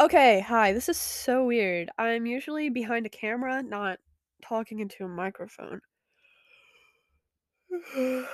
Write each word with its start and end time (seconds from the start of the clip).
Okay, 0.00 0.40
hi. 0.40 0.72
This 0.72 0.88
is 0.88 0.96
so 0.96 1.44
weird. 1.44 1.90
I'm 1.98 2.24
usually 2.24 2.70
behind 2.70 3.04
a 3.04 3.10
camera, 3.10 3.62
not 3.62 3.98
talking 4.42 4.80
into 4.80 5.04
a 5.04 5.08
microphone. 5.08 5.82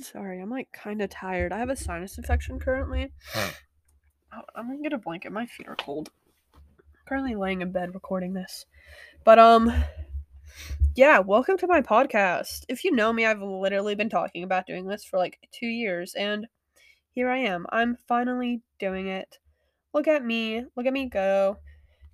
Sorry, 0.00 0.40
I'm 0.40 0.50
like 0.50 0.72
kind 0.72 1.00
of 1.00 1.10
tired. 1.10 1.52
I 1.52 1.58
have 1.58 1.70
a 1.70 1.76
sinus 1.76 2.18
infection 2.18 2.58
currently. 2.58 3.12
Oh, 3.36 4.40
I'm 4.56 4.66
gonna 4.66 4.82
get 4.82 4.92
a 4.92 4.98
blanket. 4.98 5.30
My 5.30 5.46
feet 5.46 5.68
are 5.68 5.76
cold. 5.76 6.10
currently 7.06 7.36
laying 7.36 7.62
in 7.62 7.70
bed 7.70 7.94
recording 7.94 8.32
this. 8.32 8.66
But 9.22 9.38
um 9.38 9.72
yeah, 10.96 11.20
welcome 11.20 11.56
to 11.58 11.68
my 11.68 11.82
podcast. 11.82 12.64
If 12.68 12.82
you 12.82 12.90
know 12.90 13.12
me, 13.12 13.26
I've 13.26 13.42
literally 13.42 13.94
been 13.94 14.10
talking 14.10 14.42
about 14.42 14.66
doing 14.66 14.88
this 14.88 15.04
for 15.04 15.18
like 15.18 15.38
2 15.52 15.66
years 15.66 16.14
and 16.14 16.48
here 17.12 17.30
I 17.30 17.38
am. 17.38 17.64
I'm 17.70 17.96
finally 18.08 18.62
doing 18.80 19.06
it. 19.06 19.38
Look 19.98 20.06
at 20.06 20.24
me. 20.24 20.64
Look 20.76 20.86
at 20.86 20.92
me 20.92 21.06
go. 21.06 21.56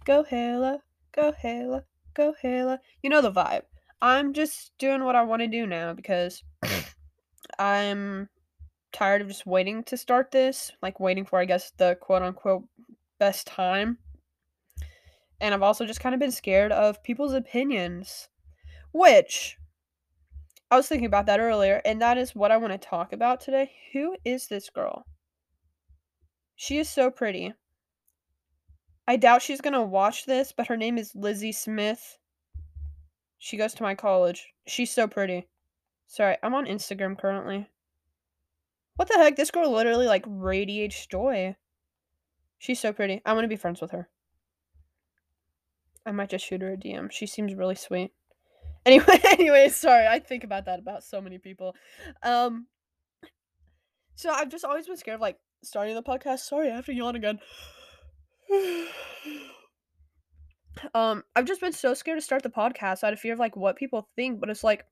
Go 0.07 0.25
Hayla. 0.25 0.79
Go 1.15 1.35
Hayla. 1.45 1.83
Go 2.15 2.35
Hayla. 2.43 2.79
You 3.03 3.11
know 3.11 3.21
the 3.21 3.31
vibe. 3.31 3.65
I'm 4.01 4.33
just 4.33 4.73
doing 4.79 5.05
what 5.05 5.17
I 5.17 5.23
want 5.23 5.43
to 5.43 5.49
do 5.49 5.67
now 5.67 5.93
because 5.93 6.43
I'm 7.59 8.31
tired 8.91 9.21
of 9.21 9.29
just 9.29 9.45
waiting 9.45 9.85
to 9.85 9.99
start 9.99 10.31
this, 10.31 10.73
like 10.81 10.99
waiting 10.99 11.27
for 11.27 11.39
I 11.39 11.45
guess 11.45 11.73
the 11.77 11.99
quote 12.01 12.23
unquote 12.23 12.65
best 13.19 13.47
time. 13.47 13.99
And 15.39 15.53
I've 15.53 15.63
also 15.63 15.85
just 15.85 16.01
kind 16.01 16.15
of 16.15 16.19
been 16.19 16.33
scared 16.33 16.73
of 16.73 17.03
people's 17.03 17.35
opinions, 17.35 18.31
which 18.93 19.59
I 20.71 20.79
was 20.79 20.89
thinking 20.89 21.05
about 21.05 21.27
that 21.27 21.39
earlier, 21.39 21.83
and 21.85 22.01
that 22.01 22.17
is 22.17 22.35
what 22.35 22.51
I 22.51 22.57
want 22.57 22.73
to 22.73 22.79
talk 22.79 23.13
about 23.13 23.43
today. 23.43 23.73
Who 23.93 24.17
is 24.25 24.47
this 24.47 24.71
girl? 24.71 25.05
She 26.57 26.79
is 26.79 26.89
so 26.89 27.11
pretty. 27.11 27.53
I 29.07 29.17
doubt 29.17 29.43
she's 29.43 29.61
gonna 29.61 29.83
watch 29.83 30.27
this, 30.27 30.53
but 30.57 30.67
her 30.69 30.77
name 30.77 30.99
is 30.99 31.15
Lizzie 31.15 31.53
Smith. 31.53 32.19
She 33.39 33.57
goes 33.57 33.75
to 33.75 33.83
my 33.83 33.95
college. 33.95 34.53
She's 34.67 34.91
so 34.91 35.07
pretty. 35.07 35.49
Sorry, 36.07 36.37
I'm 36.43 36.55
on 36.55 36.67
Instagram 36.67 37.19
currently. 37.19 37.69
What 38.97 39.09
the 39.09 39.15
heck? 39.19 39.37
This 39.37 39.51
girl 39.51 39.71
literally 39.71 40.07
like 40.07 40.25
radiates 40.27 41.07
joy. 41.07 41.57
She's 42.59 42.81
so 42.81 42.93
pretty. 42.93 43.21
I 43.27 43.33
want 43.33 43.45
to 43.45 43.49
be 43.49 43.57
friends 43.57 43.81
with 43.81 43.91
her. 43.91 44.09
I 46.07 46.13
might 46.13 46.31
just 46.31 46.45
shoot 46.47 46.63
her 46.63 46.73
a 46.73 46.77
DM. 46.77 47.11
She 47.11 47.27
seems 47.27 47.55
really 47.55 47.75
sweet. 47.75 48.13
Anyway, 48.87 49.21
anyway, 49.25 49.69
sorry. 49.69 50.07
I 50.07 50.19
think 50.19 50.45
about 50.45 50.67
that 50.67 50.79
about 50.79 51.03
so 51.03 51.21
many 51.21 51.39
people. 51.39 51.75
Um 52.23 52.67
so 54.15 54.31
I've 54.31 54.51
just 54.51 54.65
always 54.65 54.87
been 54.87 54.97
scared 54.97 55.17
of 55.17 55.21
like 55.21 55.39
starting 55.63 55.95
the 55.95 56.03
podcast. 56.03 56.41
Sorry, 56.41 56.71
I 56.71 56.77
have 56.77 56.87
to 56.87 56.95
yawn 56.95 57.17
again. 57.17 57.41
um, 60.95 61.25
I've 61.35 61.47
just 61.47 61.61
been 61.61 61.73
so 61.73 61.95
scared 61.95 62.19
to 62.19 62.23
start 62.23 62.43
the 62.43 62.51
podcast 62.51 63.05
out 63.05 63.13
of 63.13 63.21
fear 63.21 63.33
of 63.33 63.39
like 63.39 63.57
what 63.57 63.77
people 63.77 64.09
think, 64.17 64.41
but 64.41 64.51
it's 64.51 64.65
like 64.65 64.85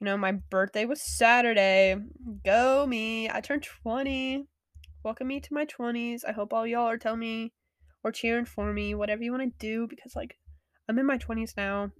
you 0.00 0.06
know, 0.06 0.16
my 0.16 0.32
birthday 0.32 0.84
was 0.84 1.00
Saturday. 1.00 1.96
Go 2.44 2.84
me. 2.86 3.30
I 3.30 3.40
turned 3.40 3.62
20. 3.62 4.46
Welcome 5.02 5.28
me 5.28 5.40
to 5.40 5.54
my 5.54 5.64
20s. 5.64 6.22
I 6.28 6.32
hope 6.32 6.52
all 6.52 6.66
y'all 6.66 6.88
are 6.88 6.98
telling 6.98 7.20
me 7.20 7.52
or 8.02 8.12
cheering 8.12 8.44
for 8.44 8.72
me, 8.72 8.94
whatever 8.94 9.22
you 9.22 9.32
want 9.32 9.44
to 9.44 9.66
do, 9.66 9.86
because 9.86 10.14
like 10.14 10.36
I'm 10.88 10.98
in 10.98 11.06
my 11.06 11.16
20s 11.16 11.56
now. 11.56 11.90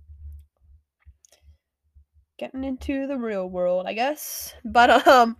Getting 2.39 2.65
into 2.65 3.07
the 3.07 3.17
real 3.17 3.49
world, 3.49 3.87
I 3.87 3.95
guess. 3.95 4.55
But 4.65 5.07
um 5.07 5.37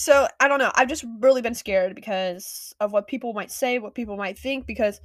so 0.00 0.26
I 0.40 0.48
don't 0.48 0.60
know. 0.60 0.72
I've 0.74 0.88
just 0.88 1.04
really 1.18 1.42
been 1.42 1.54
scared 1.54 1.94
because 1.94 2.74
of 2.80 2.90
what 2.90 3.06
people 3.06 3.34
might 3.34 3.50
say, 3.50 3.78
what 3.78 3.94
people 3.94 4.16
might 4.16 4.38
think, 4.38 4.66
because 4.66 4.98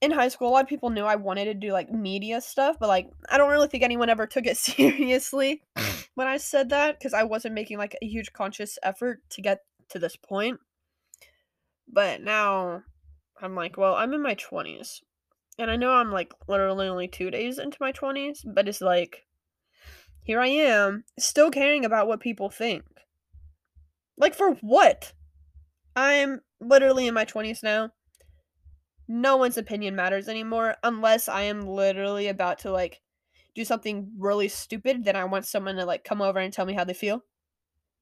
in 0.00 0.12
high 0.12 0.28
school, 0.28 0.48
a 0.48 0.52
lot 0.52 0.62
of 0.62 0.68
people 0.68 0.90
knew 0.90 1.02
I 1.02 1.16
wanted 1.16 1.46
to 1.46 1.54
do 1.54 1.72
like 1.72 1.90
media 1.90 2.40
stuff, 2.40 2.76
but 2.78 2.86
like 2.86 3.08
I 3.28 3.38
don't 3.38 3.50
really 3.50 3.66
think 3.66 3.82
anyone 3.82 4.08
ever 4.08 4.28
took 4.28 4.46
it 4.46 4.56
seriously 4.56 5.62
when 6.14 6.28
I 6.28 6.36
said 6.36 6.68
that 6.68 6.96
because 6.96 7.12
I 7.12 7.24
wasn't 7.24 7.56
making 7.56 7.78
like 7.78 7.96
a 8.00 8.06
huge 8.06 8.32
conscious 8.32 8.78
effort 8.84 9.20
to 9.30 9.42
get 9.42 9.62
to 9.88 9.98
this 9.98 10.14
point. 10.14 10.60
But 11.92 12.22
now 12.22 12.84
I'm 13.42 13.56
like, 13.56 13.76
well, 13.76 13.96
I'm 13.96 14.14
in 14.14 14.22
my 14.22 14.36
20s. 14.36 15.00
And 15.58 15.72
I 15.72 15.74
know 15.74 15.90
I'm 15.90 16.12
like 16.12 16.32
literally 16.46 16.86
only 16.86 17.08
two 17.08 17.32
days 17.32 17.58
into 17.58 17.78
my 17.80 17.90
20s, 17.90 18.42
but 18.46 18.68
it's 18.68 18.80
like, 18.80 19.26
here 20.22 20.38
I 20.38 20.46
am, 20.46 21.02
still 21.18 21.50
caring 21.50 21.84
about 21.84 22.06
what 22.06 22.20
people 22.20 22.48
think. 22.48 22.84
Like, 24.16 24.34
for 24.34 24.52
what? 24.54 25.12
I'm 25.96 26.40
literally 26.60 27.06
in 27.06 27.14
my 27.14 27.24
20s 27.24 27.62
now 27.62 27.90
no 29.08 29.36
one's 29.36 29.58
opinion 29.58 29.94
matters 29.94 30.28
anymore 30.28 30.76
unless 30.82 31.28
I 31.28 31.42
am 31.42 31.66
literally 31.66 32.28
about 32.28 32.60
to 32.60 32.70
like 32.70 33.00
do 33.54 33.64
something 33.64 34.10
really 34.18 34.48
stupid. 34.48 35.04
Then 35.04 35.16
I 35.16 35.24
want 35.24 35.46
someone 35.46 35.76
to 35.76 35.84
like 35.84 36.04
come 36.04 36.22
over 36.22 36.38
and 36.38 36.52
tell 36.52 36.66
me 36.66 36.74
how 36.74 36.84
they 36.84 36.94
feel 36.94 37.22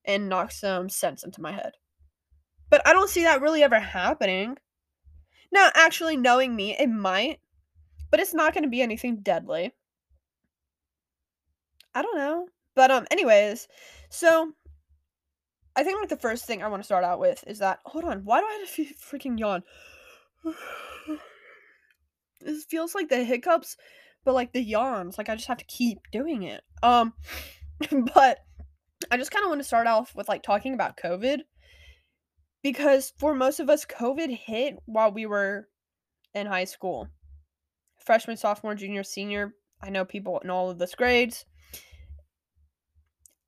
and 0.04 0.28
knock 0.28 0.52
some 0.52 0.88
sense 0.88 1.24
into 1.24 1.40
my 1.40 1.52
head. 1.52 1.72
But 2.70 2.86
I 2.86 2.92
don't 2.92 3.10
see 3.10 3.24
that 3.24 3.42
really 3.42 3.62
ever 3.62 3.78
happening. 3.78 4.56
Now, 5.52 5.68
actually, 5.74 6.16
knowing 6.16 6.56
me, 6.56 6.74
it 6.78 6.88
might, 6.88 7.40
but 8.10 8.18
it's 8.18 8.32
not 8.32 8.54
going 8.54 8.64
to 8.64 8.70
be 8.70 8.80
anything 8.80 9.16
deadly. 9.16 9.72
I 11.94 12.00
don't 12.00 12.16
know. 12.16 12.48
But 12.74 12.90
um 12.90 13.06
anyways, 13.10 13.68
so 14.08 14.52
I 15.74 15.82
think 15.82 15.98
like 15.98 16.08
the 16.08 16.16
first 16.16 16.44
thing 16.44 16.62
I 16.62 16.68
want 16.68 16.82
to 16.82 16.86
start 16.86 17.04
out 17.04 17.18
with 17.18 17.42
is 17.46 17.58
that 17.60 17.80
hold 17.84 18.04
on, 18.04 18.24
why 18.24 18.40
do 18.40 18.46
I 18.46 18.58
have 18.60 18.74
to 18.74 18.94
freaking 19.16 19.38
yawn? 19.38 19.62
This 22.44 22.64
feels 22.64 22.92
like 22.92 23.08
the 23.08 23.22
hiccups, 23.22 23.76
but 24.24 24.34
like 24.34 24.52
the 24.52 24.60
yawns. 24.60 25.16
Like 25.16 25.28
I 25.28 25.36
just 25.36 25.46
have 25.46 25.58
to 25.58 25.64
keep 25.64 25.98
doing 26.10 26.42
it. 26.42 26.62
Um, 26.82 27.12
but 28.14 28.40
I 29.12 29.16
just 29.16 29.30
kind 29.30 29.44
of 29.44 29.48
want 29.48 29.60
to 29.60 29.64
start 29.64 29.86
off 29.86 30.12
with 30.16 30.28
like 30.28 30.42
talking 30.42 30.74
about 30.74 30.96
COVID 30.96 31.42
because 32.62 33.12
for 33.18 33.34
most 33.34 33.60
of 33.60 33.68
us, 33.68 33.84
COVID 33.84 34.36
hit 34.36 34.76
while 34.86 35.12
we 35.12 35.26
were 35.26 35.68
in 36.34 36.46
high 36.46 36.64
school. 36.64 37.08
Freshman, 38.04 38.36
sophomore, 38.36 38.74
junior, 38.74 39.04
senior. 39.04 39.54
I 39.80 39.90
know 39.90 40.04
people 40.04 40.40
in 40.40 40.50
all 40.50 40.70
of 40.70 40.78
those 40.78 40.94
grades. 40.94 41.44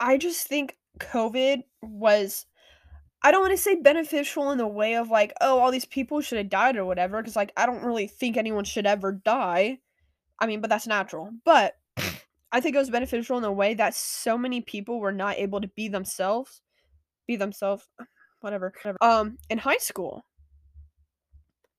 I 0.00 0.18
just 0.18 0.46
think 0.46 0.76
COVID 0.98 1.62
was 1.82 2.46
I 3.22 3.30
don't 3.30 3.40
want 3.40 3.52
to 3.52 3.62
say 3.62 3.76
beneficial 3.76 4.50
in 4.50 4.58
the 4.58 4.66
way 4.66 4.96
of 4.96 5.08
like, 5.08 5.32
oh, 5.40 5.58
all 5.58 5.70
these 5.70 5.86
people 5.86 6.20
should 6.20 6.36
have 6.36 6.50
died 6.50 6.76
or 6.76 6.84
whatever, 6.84 7.22
because 7.22 7.36
like 7.36 7.52
I 7.56 7.64
don't 7.64 7.82
really 7.82 8.06
think 8.06 8.36
anyone 8.36 8.64
should 8.64 8.84
ever 8.84 9.12
die. 9.12 9.78
I 10.38 10.46
mean, 10.46 10.60
but 10.60 10.68
that's 10.68 10.86
natural. 10.86 11.30
But 11.44 11.74
I 12.52 12.60
think 12.60 12.76
it 12.76 12.78
was 12.78 12.90
beneficial 12.90 13.36
in 13.36 13.42
the 13.42 13.50
way 13.50 13.72
that 13.74 13.94
so 13.94 14.36
many 14.36 14.60
people 14.60 15.00
were 15.00 15.10
not 15.10 15.38
able 15.38 15.62
to 15.62 15.68
be 15.68 15.88
themselves, 15.88 16.60
be 17.26 17.36
themselves, 17.36 17.88
whatever, 18.40 18.74
whatever. 18.82 18.98
Um, 19.00 19.38
in 19.48 19.56
high 19.56 19.78
school. 19.78 20.24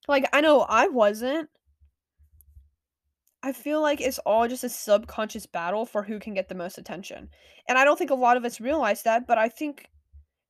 Like 0.07 0.27
I 0.33 0.41
know 0.41 0.61
I 0.61 0.87
wasn't. 0.87 1.49
I 3.45 3.51
feel 3.51 3.79
like 3.79 4.01
it's 4.01 4.17
all 4.19 4.47
just 4.47 4.63
a 4.63 4.69
subconscious 4.69 5.45
battle 5.45 5.85
for 5.85 6.01
who 6.01 6.17
can 6.17 6.33
get 6.33 6.49
the 6.49 6.55
most 6.55 6.79
attention. 6.79 7.29
And 7.69 7.77
I 7.77 7.85
don't 7.85 7.95
think 7.95 8.09
a 8.09 8.15
lot 8.15 8.37
of 8.37 8.43
us 8.43 8.59
realize 8.59 9.03
that, 9.03 9.27
but 9.27 9.37
I 9.37 9.49
think 9.49 9.85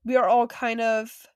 we 0.06 0.16
are 0.16 0.30
all 0.30 0.48
kind 0.48 0.80
of 0.80 1.28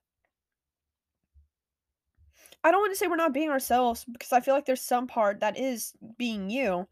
I 2.64 2.70
don't 2.70 2.80
want 2.80 2.92
to 2.92 2.96
say 2.96 3.08
we're 3.08 3.16
not 3.16 3.34
being 3.34 3.50
ourselves 3.50 4.06
because 4.10 4.32
I 4.32 4.40
feel 4.40 4.54
like 4.54 4.64
there's 4.64 4.80
some 4.80 5.06
part 5.06 5.40
that 5.40 5.58
is 5.58 5.92
being 6.16 6.48
you. 6.48 6.88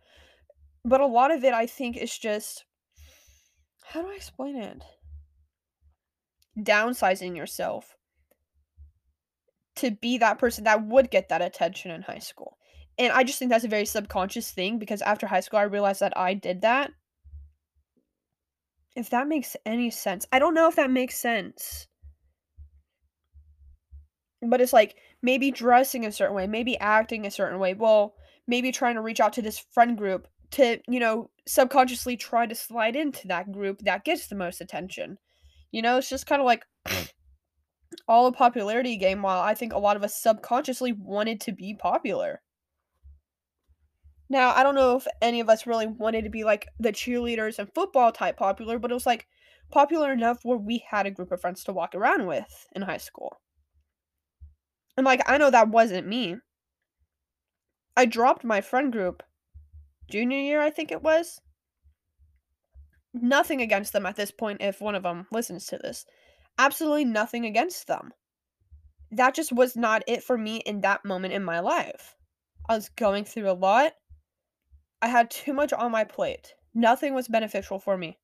But 0.85 1.01
a 1.01 1.07
lot 1.07 1.31
of 1.31 1.45
it 1.45 1.55
I 1.55 1.65
think 1.65 1.97
is 1.97 2.17
just 2.19 2.67
how 3.85 4.03
do 4.03 4.11
I 4.11 4.17
explain 4.17 4.57
it? 4.57 4.83
Downsizing 6.59 7.35
yourself 7.35 7.97
to 9.77 9.93
be 9.93 10.19
that 10.19 10.39
person 10.39 10.65
that 10.65 10.85
would 10.87 11.11
get 11.11 11.31
that 11.31 11.41
attention 11.41 11.91
in 11.91 12.03
high 12.03 12.19
school. 12.19 12.58
And 12.99 13.13
I 13.13 13.23
just 13.23 13.39
think 13.39 13.51
that's 13.51 13.65
a 13.65 13.69
very 13.69 13.87
subconscious 13.87 14.51
thing 14.51 14.79
because 14.79 15.03
after 15.03 15.27
high 15.27 15.41
school 15.41 15.61
I 15.61 15.65
realized 15.65 16.01
that 16.01 16.17
I 16.17 16.35
did 16.35 16.63
that. 16.63 16.91
If 18.97 19.11
that 19.11 19.29
makes 19.29 19.57
any 19.65 19.91
sense. 19.91 20.27
I 20.33 20.41
don't 20.41 20.55
know 20.55 20.69
if 20.69 20.77
that 20.77 20.91
makes 20.91 21.17
sense. 21.17 21.87
But 24.43 24.61
it's 24.61 24.73
like 24.73 24.97
maybe 25.23 25.53
dressing 25.53 26.05
a 26.05 26.13
certain 26.13 26.35
way, 26.35 26.47
maybe 26.49 26.79
acting 26.79 27.25
a 27.25 27.31
certain 27.31 27.61
way. 27.61 27.75
Well, 27.75 28.15
maybe 28.49 28.73
trying 28.73 28.97
to 28.97 29.01
reach 29.01 29.21
out 29.21 29.33
to 29.35 29.43
this 29.43 29.59
friend 29.59 29.97
group 29.97 30.27
to, 30.53 30.81
you 30.89 30.99
know, 30.99 31.31
subconsciously 31.47 32.17
try 32.17 32.47
to 32.47 32.55
slide 32.55 32.97
into 32.97 33.29
that 33.29 33.53
group 33.53 33.81
that 33.81 34.05
gets 34.05 34.27
the 34.27 34.35
most 34.35 34.61
attention. 34.61 35.19
You 35.71 35.83
know, 35.83 35.99
it's 35.99 36.09
just 36.09 36.27
kind 36.27 36.41
of 36.41 36.47
like 36.47 36.65
all 38.09 38.27
a 38.27 38.33
popularity 38.33 38.97
game 38.97 39.23
while 39.23 39.41
I 39.41 39.55
think 39.55 39.73
a 39.73 39.79
lot 39.79 39.97
of 39.97 40.03
us 40.03 40.21
subconsciously 40.21 40.93
wanted 40.93 41.41
to 41.43 41.53
be 41.53 41.75
popular. 41.75 42.41
Now, 44.31 44.53
I 44.55 44.63
don't 44.63 44.75
know 44.75 44.97
if 44.97 45.07
any 45.23 45.41
of 45.41 45.49
us 45.49 45.67
really 45.67 45.87
wanted 45.87 46.25
to 46.25 46.31
be 46.31 46.45
like 46.45 46.69
the 46.79 46.93
cheerleaders 46.93 47.59
and 47.59 47.73
football 47.75 48.13
type 48.13 48.37
popular, 48.37 48.79
but 48.79 48.91
it 48.91 48.95
was 48.95 49.07
like 49.07 49.27
popular 49.71 50.13
enough 50.13 50.45
where 50.45 50.59
we 50.59 50.85
had 50.91 51.07
a 51.07 51.11
group 51.11 51.33
of 51.33 51.41
friends 51.41 51.65
to 51.65 51.73
walk 51.73 51.95
around 51.95 52.27
with 52.27 52.67
in 52.75 52.83
high 52.83 52.99
school. 52.99 53.41
And 54.97 55.07
like 55.07 55.23
I 55.27 55.39
know 55.39 55.51
that 55.51 55.69
wasn't 55.69 56.07
me. 56.07 56.37
I 57.97 58.05
dropped 58.05 58.45
my 58.45 58.61
friend 58.61 58.93
group 58.93 59.23
junior 60.11 60.39
year, 60.39 60.61
I 60.61 60.71
think 60.71 60.91
it 60.91 61.03
was. 61.03 61.41
Nothing 63.15 63.61
against 63.61 63.93
them 63.93 64.07
at 64.07 64.17
this 64.17 64.31
point 64.31 64.61
if 64.61 64.81
one 64.81 64.95
of 64.95 65.03
them 65.03 65.27
listens 65.33 65.67
to 65.67 65.79
this. 65.79 66.05
Absolutely 66.59 67.05
nothing 67.05 67.47
against 67.47 67.87
them. 67.87 68.13
That 69.11 69.35
just 69.35 69.53
was 69.53 69.77
not 69.77 70.03
it 70.07 70.23
for 70.23 70.37
me 70.37 70.59
in 70.59 70.83
that 70.83 71.05
moment 71.05 71.33
in 71.33 71.43
my 71.43 71.61
life. 71.61 72.15
I 72.69 72.75
was 72.75 72.91
going 72.91 73.25
through 73.25 73.51
a 73.51 73.53
lot. 73.53 73.93
I 75.01 75.09
had 75.09 75.31
too 75.31 75.53
much 75.53 75.73
on 75.73 75.93
my 75.93 76.05
plate. 76.05 76.55
Nothing 76.75 77.15
was 77.15 77.29
beneficial 77.29 77.79
for 77.79 77.97
me. 77.97 78.19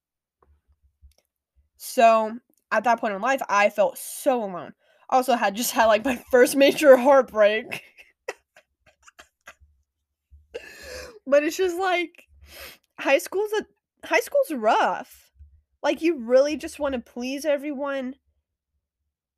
So, 1.77 2.39
at 2.73 2.85
that 2.85 3.01
point 3.01 3.15
in 3.15 3.21
life, 3.21 3.41
I 3.49 3.71
felt 3.71 3.99
so 3.99 4.43
alone. 4.43 4.73
Also 5.11 5.35
had 5.35 5.55
just 5.55 5.73
had 5.73 5.87
like 5.87 6.05
my 6.05 6.17
first 6.31 6.57
major 6.57 6.97
heartbreak. 6.99 7.83
but 11.27 11.43
it's 11.43 11.57
just 11.57 11.79
like 11.79 12.25
high 12.99 13.19
school's 13.19 13.53
a 13.53 14.07
high 14.07 14.21
school's 14.21 14.51
rough. 14.53 15.33
Like 15.83 16.03
you 16.03 16.19
really 16.19 16.57
just 16.57 16.79
want 16.79 16.95
to 16.95 17.01
please 17.01 17.45
everyone. 17.45 18.15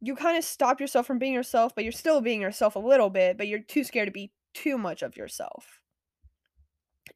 You 0.01 0.15
kind 0.15 0.39
of 0.39 0.45
stop 0.45 0.81
yourself 0.81 1.07
from 1.07 1.19
being 1.19 1.35
yourself, 1.35 1.75
but 1.75 1.85
you're 1.85 1.93
still 1.93 2.21
being 2.21 2.41
yourself 2.41 2.77
a 2.77 2.81
little 2.81 3.11
bit, 3.11 3.37
but 3.37 3.49
you're 3.49 3.59
too 3.61 3.83
scared 3.83 4.07
to 4.07 4.13
be 4.13 4.33
too 4.55 4.79
much 4.79 5.03
of 5.03 5.17
yourself. 5.17 5.81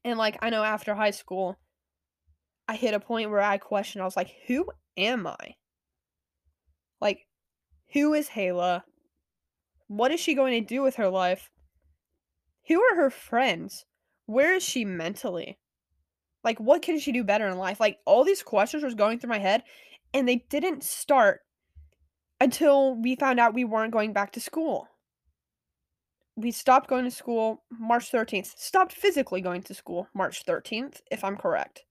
And 0.03 0.17
like 0.17 0.37
I 0.41 0.49
know 0.49 0.63
after 0.63 0.95
high 0.95 1.11
school, 1.11 1.57
I 2.67 2.75
hit 2.75 2.93
a 2.93 2.99
point 2.99 3.29
where 3.29 3.41
I 3.41 3.57
questioned, 3.57 4.01
I 4.01 4.05
was 4.05 4.15
like, 4.15 4.31
who 4.47 4.65
am 4.97 5.27
I? 5.27 5.55
Like, 6.99 7.27
who 7.93 8.13
is 8.13 8.29
Hayla? 8.29 8.83
What 9.87 10.11
is 10.11 10.19
she 10.19 10.35
going 10.35 10.53
to 10.53 10.67
do 10.67 10.81
with 10.81 10.95
her 10.95 11.09
life? 11.09 11.49
Who 12.67 12.81
are 12.81 12.95
her 12.95 13.09
friends? 13.09 13.85
Where 14.25 14.53
is 14.53 14.63
she 14.63 14.85
mentally? 14.85 15.57
Like, 16.43 16.59
what 16.59 16.81
can 16.81 16.99
she 16.99 17.11
do 17.11 17.23
better 17.23 17.47
in 17.47 17.57
life? 17.57 17.79
Like, 17.79 17.97
all 18.05 18.23
these 18.23 18.43
questions 18.43 18.83
was 18.83 18.95
going 18.95 19.19
through 19.19 19.29
my 19.29 19.39
head, 19.39 19.63
and 20.13 20.27
they 20.27 20.45
didn't 20.49 20.83
start 20.83 21.41
until 22.39 22.95
we 22.95 23.15
found 23.15 23.39
out 23.39 23.53
we 23.53 23.65
weren't 23.65 23.91
going 23.91 24.13
back 24.13 24.31
to 24.33 24.39
school. 24.39 24.87
We 26.35 26.51
stopped 26.51 26.89
going 26.89 27.05
to 27.05 27.11
school 27.11 27.63
March 27.69 28.11
13th. 28.11 28.57
Stopped 28.57 28.93
physically 28.93 29.41
going 29.41 29.61
to 29.63 29.73
school 29.73 30.07
March 30.13 30.45
13th, 30.45 31.01
if 31.11 31.23
I'm 31.23 31.37
correct. 31.37 31.85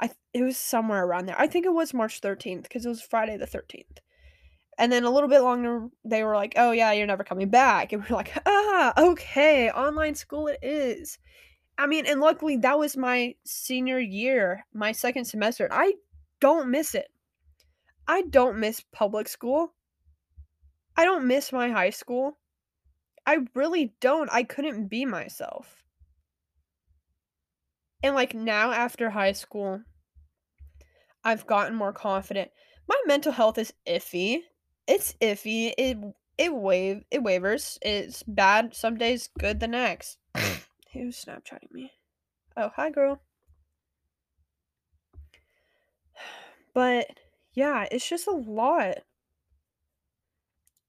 I 0.00 0.10
it 0.34 0.42
was 0.42 0.56
somewhere 0.56 1.04
around 1.04 1.26
there. 1.26 1.40
I 1.40 1.46
think 1.46 1.64
it 1.64 1.72
was 1.72 1.94
March 1.94 2.20
13th 2.20 2.64
because 2.64 2.84
it 2.84 2.90
was 2.90 3.02
Friday 3.02 3.36
the 3.36 3.46
13th. 3.46 3.98
And 4.78 4.92
then 4.92 5.04
a 5.04 5.10
little 5.10 5.28
bit 5.28 5.40
longer, 5.40 5.88
they 6.04 6.22
were 6.22 6.34
like, 6.34 6.52
"Oh 6.56 6.70
yeah, 6.72 6.92
you're 6.92 7.06
never 7.06 7.24
coming 7.24 7.48
back." 7.48 7.92
And 7.92 8.02
we're 8.02 8.16
like, 8.16 8.36
"Ah, 8.46 8.92
okay, 8.98 9.70
online 9.70 10.14
school 10.14 10.48
it 10.48 10.58
is." 10.62 11.18
I 11.78 11.86
mean, 11.86 12.06
and 12.06 12.20
luckily 12.20 12.56
that 12.58 12.78
was 12.78 12.96
my 12.96 13.34
senior 13.44 13.98
year, 13.98 14.66
my 14.74 14.92
second 14.92 15.24
semester. 15.24 15.68
I 15.70 15.94
don't 16.40 16.70
miss 16.70 16.94
it. 16.94 17.08
I 18.06 18.22
don't 18.22 18.58
miss 18.58 18.82
public 18.92 19.28
school. 19.28 19.74
I 20.96 21.04
don't 21.04 21.26
miss 21.26 21.52
my 21.52 21.70
high 21.70 21.90
school. 21.90 22.38
I 23.26 23.46
really 23.54 23.94
don't. 24.00 24.30
I 24.32 24.44
couldn't 24.44 24.86
be 24.86 25.04
myself. 25.04 25.82
And 28.02 28.14
like 28.14 28.34
now 28.34 28.70
after 28.70 29.10
high 29.10 29.32
school, 29.32 29.82
I've 31.24 31.46
gotten 31.46 31.74
more 31.74 31.92
confident. 31.92 32.52
My 32.88 32.96
mental 33.06 33.32
health 33.32 33.58
is 33.58 33.72
iffy. 33.86 34.42
It's 34.86 35.14
iffy. 35.20 35.72
It 35.76 35.98
it 36.38 36.54
wave 36.54 37.02
it 37.10 37.22
wavers. 37.22 37.78
It's 37.82 38.22
bad 38.22 38.74
some 38.76 38.96
days, 38.96 39.28
good 39.38 39.58
the 39.58 39.66
next. 39.66 40.18
Who's 40.92 41.24
Snapchatting 41.24 41.72
me? 41.72 41.90
Oh, 42.56 42.70
hi 42.74 42.90
girl. 42.90 43.20
But 46.74 47.06
yeah, 47.54 47.86
it's 47.90 48.06
just 48.06 48.26
a 48.26 48.32
lot. 48.32 48.98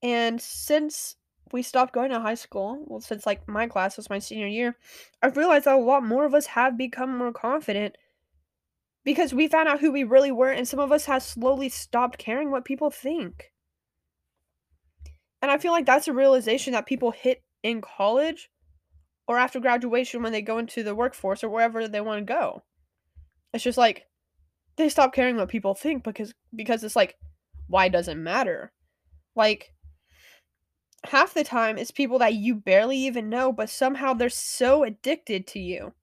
And 0.03 0.41
since 0.41 1.15
we 1.51 1.61
stopped 1.61 1.93
going 1.93 2.11
to 2.11 2.19
high 2.19 2.35
school, 2.35 2.83
well, 2.87 2.99
since 2.99 3.25
like 3.25 3.47
my 3.47 3.67
class 3.67 3.97
was 3.97 4.09
my 4.09 4.19
senior 4.19 4.47
year, 4.47 4.75
I've 5.21 5.37
realized 5.37 5.65
that 5.65 5.75
a 5.75 5.77
lot 5.77 6.03
more 6.03 6.25
of 6.25 6.33
us 6.33 6.47
have 6.47 6.77
become 6.77 7.17
more 7.17 7.31
confident 7.31 7.95
because 9.03 9.33
we 9.33 9.47
found 9.47 9.69
out 9.69 9.79
who 9.79 9.91
we 9.91 10.03
really 10.03 10.31
were, 10.31 10.51
and 10.51 10.67
some 10.67 10.79
of 10.79 10.91
us 10.91 11.05
have 11.05 11.23
slowly 11.23 11.69
stopped 11.69 12.17
caring 12.17 12.51
what 12.51 12.65
people 12.65 12.89
think. 12.89 13.51
And 15.41 15.49
I 15.49 15.57
feel 15.57 15.71
like 15.71 15.85
that's 15.85 16.07
a 16.07 16.13
realization 16.13 16.73
that 16.73 16.85
people 16.85 17.11
hit 17.11 17.43
in 17.63 17.81
college 17.81 18.49
or 19.27 19.37
after 19.37 19.59
graduation 19.59 20.23
when 20.23 20.31
they 20.31 20.41
go 20.41 20.57
into 20.57 20.83
the 20.83 20.95
workforce 20.95 21.43
or 21.43 21.49
wherever 21.49 21.87
they 21.87 22.01
want 22.01 22.25
to 22.25 22.33
go. 22.33 22.63
It's 23.53 23.63
just 23.63 23.77
like 23.77 24.07
they 24.75 24.89
stop 24.89 25.13
caring 25.13 25.37
what 25.37 25.49
people 25.49 25.73
think 25.73 26.03
because 26.03 26.33
because 26.55 26.83
it's 26.83 26.95
like 26.95 27.17
why 27.67 27.89
does 27.89 28.07
it 28.07 28.15
matter? 28.15 28.71
Like 29.35 29.73
half 31.05 31.33
the 31.33 31.43
time 31.43 31.77
it's 31.77 31.91
people 31.91 32.19
that 32.19 32.33
you 32.33 32.55
barely 32.55 32.97
even 32.97 33.29
know, 33.29 33.51
but 33.51 33.69
somehow 33.69 34.13
they're 34.13 34.29
so 34.29 34.83
addicted 34.83 35.47
to 35.47 35.59
you. 35.59 35.93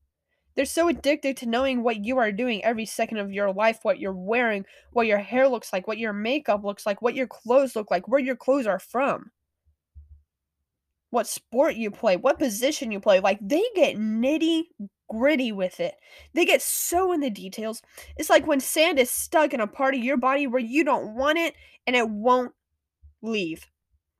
They're 0.56 0.64
so 0.64 0.88
addicted 0.88 1.36
to 1.38 1.46
knowing 1.46 1.82
what 1.82 2.04
you 2.04 2.18
are 2.18 2.30
doing 2.30 2.64
every 2.64 2.86
second 2.86 3.18
of 3.18 3.32
your 3.32 3.52
life, 3.52 3.80
what 3.82 3.98
you're 3.98 4.12
wearing, 4.12 4.64
what 4.92 5.08
your 5.08 5.18
hair 5.18 5.48
looks 5.48 5.72
like, 5.72 5.88
what 5.88 5.98
your 5.98 6.12
makeup 6.12 6.62
looks 6.62 6.86
like, 6.86 7.02
what 7.02 7.14
your 7.14 7.26
clothes 7.26 7.74
look 7.74 7.90
like, 7.90 8.06
where 8.06 8.20
your 8.20 8.36
clothes 8.36 8.66
are 8.66 8.78
from, 8.78 9.32
what 11.10 11.26
sport 11.26 11.74
you 11.74 11.90
play, 11.90 12.16
what 12.16 12.38
position 12.38 12.92
you 12.92 13.00
play. 13.00 13.18
Like 13.18 13.38
they 13.42 13.64
get 13.74 13.96
nitty 13.96 14.64
gritty 15.10 15.50
with 15.50 15.80
it. 15.80 15.94
They 16.34 16.44
get 16.44 16.62
so 16.62 17.12
in 17.12 17.20
the 17.20 17.30
details. 17.30 17.82
It's 18.16 18.30
like 18.30 18.46
when 18.46 18.60
sand 18.60 18.98
is 18.98 19.10
stuck 19.10 19.52
in 19.54 19.60
a 19.60 19.66
part 19.66 19.94
of 19.94 20.04
your 20.04 20.16
body 20.16 20.46
where 20.46 20.60
you 20.60 20.84
don't 20.84 21.16
want 21.16 21.38
it 21.38 21.54
and 21.86 21.96
it 21.96 22.08
won't 22.08 22.52
leave. 23.22 23.66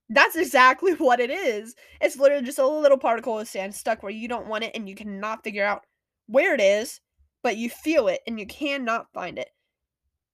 That's 0.09 0.37
exactly 0.37 0.93
what 0.99 1.21
it 1.21 1.31
is. 1.31 1.75
It's 2.01 2.19
literally 2.19 2.45
just 2.45 2.59
a 2.59 2.67
little 2.67 2.99
particle 2.99 3.39
of 3.39 3.49
sand 3.49 3.75
stuck 3.75 4.03
where 4.03 4.12
you 4.12 4.29
don't 4.29 4.49
want 4.49 4.65
it 4.65 4.73
and 4.75 4.89
you 4.89 4.95
cannot 4.95 5.45
figure 5.45 5.65
out 5.65 5.87
where 6.27 6.55
it 6.55 6.61
is, 6.61 7.01
but 7.43 7.56
you 7.56 7.71
feel 7.71 8.09
it 8.09 8.21
and 8.27 8.39
you 8.39 8.47
cannot 8.47 9.12
find 9.12 9.39
it. 9.39 9.51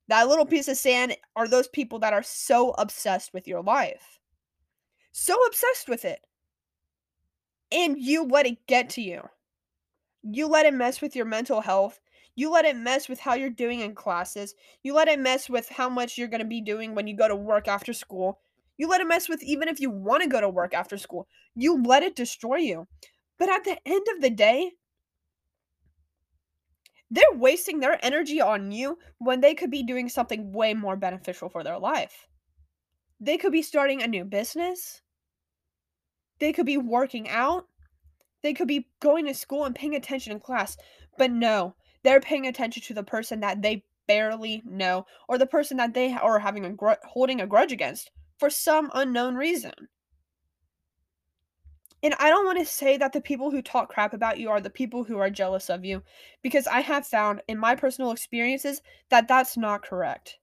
That 0.08 0.28
little 0.28 0.46
mm. 0.46 0.50
piece 0.50 0.68
of 0.68 0.76
sand 0.76 1.16
are 1.36 1.46
those 1.46 1.68
people 1.68 2.00
that 2.00 2.12
are 2.12 2.22
so 2.22 2.70
obsessed 2.72 3.32
with 3.32 3.46
your 3.46 3.62
life. 3.62 4.18
So 5.12 5.36
obsessed 5.46 5.88
with 5.88 6.04
it. 6.04 6.26
And 7.72 7.96
you 7.96 8.24
let 8.24 8.46
it 8.46 8.66
get 8.66 8.90
to 8.90 9.02
you. 9.02 9.28
You 10.22 10.48
let 10.48 10.66
it 10.66 10.74
mess 10.74 11.00
with 11.00 11.14
your 11.14 11.26
mental 11.26 11.60
health. 11.60 12.00
You 12.34 12.50
let 12.50 12.64
it 12.64 12.76
mess 12.76 13.08
with 13.08 13.20
how 13.20 13.34
you're 13.34 13.50
doing 13.50 13.80
in 13.80 13.94
classes. 13.94 14.54
You 14.82 14.94
let 14.94 15.08
it 15.08 15.20
mess 15.20 15.48
with 15.48 15.68
how 15.68 15.88
much 15.88 16.18
you're 16.18 16.28
going 16.28 16.40
to 16.40 16.46
be 16.46 16.60
doing 16.60 16.94
when 16.94 17.06
you 17.06 17.16
go 17.16 17.28
to 17.28 17.36
work 17.36 17.68
after 17.68 17.92
school. 17.92 18.40
You 18.80 18.88
let 18.88 19.02
it 19.02 19.06
mess 19.06 19.28
with 19.28 19.42
even 19.42 19.68
if 19.68 19.78
you 19.78 19.90
want 19.90 20.22
to 20.22 20.28
go 20.30 20.40
to 20.40 20.48
work 20.48 20.72
after 20.72 20.96
school. 20.96 21.28
You 21.54 21.82
let 21.82 22.02
it 22.02 22.16
destroy 22.16 22.56
you. 22.56 22.88
But 23.38 23.50
at 23.50 23.62
the 23.62 23.76
end 23.84 24.06
of 24.16 24.22
the 24.22 24.30
day, 24.30 24.70
they're 27.10 27.24
wasting 27.34 27.80
their 27.80 28.02
energy 28.02 28.40
on 28.40 28.72
you 28.72 28.96
when 29.18 29.42
they 29.42 29.54
could 29.54 29.70
be 29.70 29.82
doing 29.82 30.08
something 30.08 30.50
way 30.50 30.72
more 30.72 30.96
beneficial 30.96 31.50
for 31.50 31.62
their 31.62 31.78
life. 31.78 32.26
They 33.20 33.36
could 33.36 33.52
be 33.52 33.60
starting 33.60 34.02
a 34.02 34.06
new 34.06 34.24
business. 34.24 35.02
They 36.38 36.54
could 36.54 36.64
be 36.64 36.78
working 36.78 37.28
out. 37.28 37.66
They 38.42 38.54
could 38.54 38.66
be 38.66 38.88
going 39.00 39.26
to 39.26 39.34
school 39.34 39.66
and 39.66 39.74
paying 39.74 39.94
attention 39.94 40.32
in 40.32 40.40
class. 40.40 40.78
But 41.18 41.32
no, 41.32 41.74
they're 42.02 42.18
paying 42.18 42.46
attention 42.46 42.82
to 42.84 42.94
the 42.94 43.04
person 43.04 43.40
that 43.40 43.60
they 43.60 43.84
barely 44.06 44.62
know 44.64 45.04
or 45.28 45.36
the 45.36 45.44
person 45.44 45.76
that 45.76 45.92
they 45.92 46.14
are 46.14 46.38
having 46.38 46.64
a 46.64 46.70
gr- 46.70 46.92
holding 47.04 47.42
a 47.42 47.46
grudge 47.46 47.72
against 47.72 48.10
for 48.40 48.50
some 48.50 48.90
unknown 48.94 49.36
reason. 49.36 49.88
And 52.02 52.14
I 52.18 52.30
don't 52.30 52.46
want 52.46 52.58
to 52.58 52.64
say 52.64 52.96
that 52.96 53.12
the 53.12 53.20
people 53.20 53.50
who 53.50 53.60
talk 53.60 53.90
crap 53.90 54.14
about 54.14 54.38
you 54.38 54.48
are 54.48 54.60
the 54.60 54.70
people 54.70 55.04
who 55.04 55.18
are 55.18 55.28
jealous 55.28 55.68
of 55.68 55.84
you, 55.84 56.02
because 56.42 56.66
I 56.66 56.80
have 56.80 57.06
found 57.06 57.42
in 57.46 57.58
my 57.58 57.76
personal 57.76 58.10
experiences 58.10 58.80
that 59.10 59.28
that's 59.28 59.58
not 59.58 59.84
correct. 59.84 60.38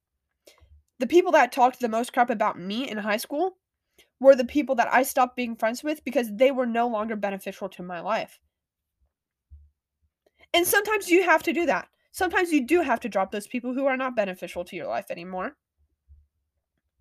The 0.99 1.07
people 1.07 1.31
that 1.31 1.51
talked 1.51 1.79
the 1.79 1.89
most 1.89 2.13
crap 2.13 2.29
about 2.29 2.59
me 2.59 2.87
in 2.87 2.99
high 2.99 3.17
school 3.17 3.57
were 4.19 4.35
the 4.35 4.45
people 4.45 4.75
that 4.75 4.93
I 4.93 5.01
stopped 5.01 5.35
being 5.35 5.55
friends 5.55 5.83
with 5.83 6.03
because 6.03 6.29
they 6.31 6.51
were 6.51 6.67
no 6.67 6.87
longer 6.87 7.15
beneficial 7.15 7.69
to 7.69 7.83
my 7.83 8.01
life. 8.01 8.39
And 10.53 10.65
sometimes 10.65 11.09
you 11.09 11.23
have 11.23 11.41
to 11.43 11.53
do 11.53 11.65
that. 11.65 11.87
Sometimes 12.11 12.51
you 12.51 12.65
do 12.65 12.81
have 12.81 12.99
to 13.01 13.09
drop 13.09 13.31
those 13.31 13.47
people 13.47 13.73
who 13.73 13.85
are 13.85 13.97
not 13.97 14.15
beneficial 14.15 14.63
to 14.65 14.75
your 14.75 14.87
life 14.87 15.09
anymore. 15.09 15.55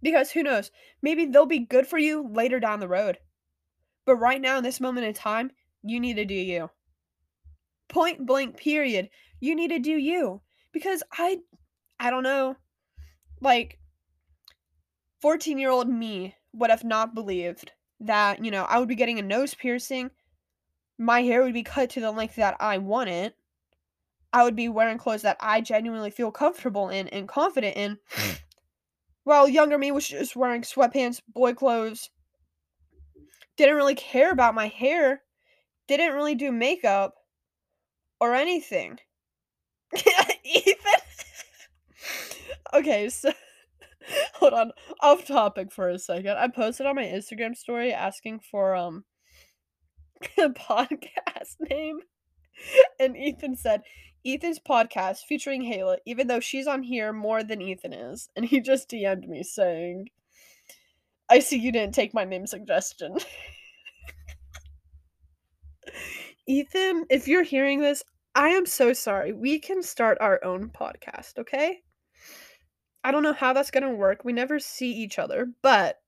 Because 0.02 0.30
who 0.30 0.42
knows? 0.42 0.70
Maybe 1.02 1.26
they'll 1.26 1.46
be 1.46 1.60
good 1.60 1.86
for 1.86 1.98
you 1.98 2.28
later 2.30 2.60
down 2.60 2.80
the 2.80 2.88
road. 2.88 3.18
But 4.04 4.16
right 4.16 4.40
now, 4.40 4.58
in 4.58 4.64
this 4.64 4.80
moment 4.80 5.06
in 5.06 5.14
time, 5.14 5.50
you 5.82 5.98
need 5.98 6.14
to 6.14 6.24
do 6.24 6.34
you. 6.34 6.70
Point 7.88 8.26
blank, 8.26 8.56
period. 8.56 9.10
You 9.40 9.54
need 9.54 9.68
to 9.68 9.78
do 9.78 9.92
you. 9.92 10.42
Because 10.72 11.02
I, 11.12 11.38
I 11.98 12.10
don't 12.10 12.22
know, 12.22 12.56
like, 13.40 13.78
14 15.22 15.58
year 15.58 15.70
old 15.70 15.88
me 15.88 16.34
would 16.52 16.70
have 16.70 16.84
not 16.84 17.14
believed 17.14 17.72
that, 18.00 18.44
you 18.44 18.50
know, 18.50 18.64
I 18.64 18.78
would 18.78 18.88
be 18.88 18.94
getting 18.94 19.18
a 19.18 19.22
nose 19.22 19.54
piercing. 19.54 20.10
My 20.98 21.22
hair 21.22 21.42
would 21.42 21.54
be 21.54 21.62
cut 21.62 21.90
to 21.90 22.00
the 22.00 22.10
length 22.10 22.36
that 22.36 22.56
I 22.60 22.78
want 22.78 23.10
it. 23.10 23.34
I 24.32 24.44
would 24.44 24.56
be 24.56 24.68
wearing 24.68 24.98
clothes 24.98 25.22
that 25.22 25.38
I 25.40 25.60
genuinely 25.62 26.10
feel 26.10 26.30
comfortable 26.30 26.90
in 26.90 27.08
and 27.08 27.26
confident 27.26 27.76
in. 27.76 27.98
Hmm. 28.10 28.32
While 29.26 29.48
younger 29.48 29.76
me 29.76 29.90
was 29.90 30.06
just 30.06 30.36
wearing 30.36 30.62
sweatpants, 30.62 31.20
boy 31.26 31.52
clothes, 31.52 32.10
didn't 33.56 33.74
really 33.74 33.96
care 33.96 34.30
about 34.30 34.54
my 34.54 34.68
hair, 34.68 35.22
didn't 35.88 36.14
really 36.14 36.36
do 36.36 36.52
makeup 36.52 37.16
or 38.20 38.36
anything. 38.36 39.00
Ethan. 40.44 41.00
okay, 42.74 43.08
so 43.08 43.32
hold 44.34 44.52
on. 44.52 44.70
Off 45.00 45.26
topic 45.26 45.72
for 45.72 45.88
a 45.88 45.98
second. 45.98 46.38
I 46.38 46.46
posted 46.46 46.86
on 46.86 46.94
my 46.94 47.06
Instagram 47.06 47.56
story 47.56 47.92
asking 47.92 48.38
for 48.48 48.76
um 48.76 49.06
a 50.38 50.50
podcast 50.50 51.56
name. 51.68 51.98
And 53.00 53.16
Ethan 53.16 53.56
said, 53.56 53.82
Ethan's 54.26 54.58
podcast 54.58 55.24
featuring 55.24 55.62
Hayla, 55.62 55.98
even 56.04 56.26
though 56.26 56.40
she's 56.40 56.66
on 56.66 56.82
here 56.82 57.12
more 57.12 57.44
than 57.44 57.62
Ethan 57.62 57.92
is. 57.92 58.28
And 58.34 58.44
he 58.44 58.60
just 58.60 58.90
DM'd 58.90 59.28
me 59.28 59.44
saying, 59.44 60.08
I 61.28 61.38
see 61.38 61.58
you 61.58 61.70
didn't 61.70 61.94
take 61.94 62.12
my 62.12 62.24
name 62.24 62.46
suggestion. 62.46 63.18
Ethan, 66.48 67.04
if 67.08 67.28
you're 67.28 67.42
hearing 67.42 67.80
this, 67.80 68.02
I 68.34 68.48
am 68.50 68.66
so 68.66 68.92
sorry. 68.92 69.32
We 69.32 69.58
can 69.58 69.82
start 69.82 70.18
our 70.20 70.44
own 70.44 70.70
podcast, 70.70 71.38
okay? 71.38 71.82
I 73.02 73.12
don't 73.12 73.22
know 73.22 73.32
how 73.32 73.52
that's 73.52 73.70
going 73.70 73.84
to 73.84 73.90
work. 73.90 74.24
We 74.24 74.32
never 74.32 74.58
see 74.58 74.90
each 74.90 75.18
other, 75.18 75.48
but 75.62 76.00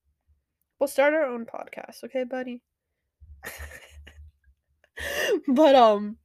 we'll 0.79 0.89
start 0.89 1.15
our 1.15 1.25
own 1.25 1.47
podcast, 1.47 2.05
okay, 2.05 2.25
buddy? 2.25 2.61
but 5.49 5.75
um 5.77 6.17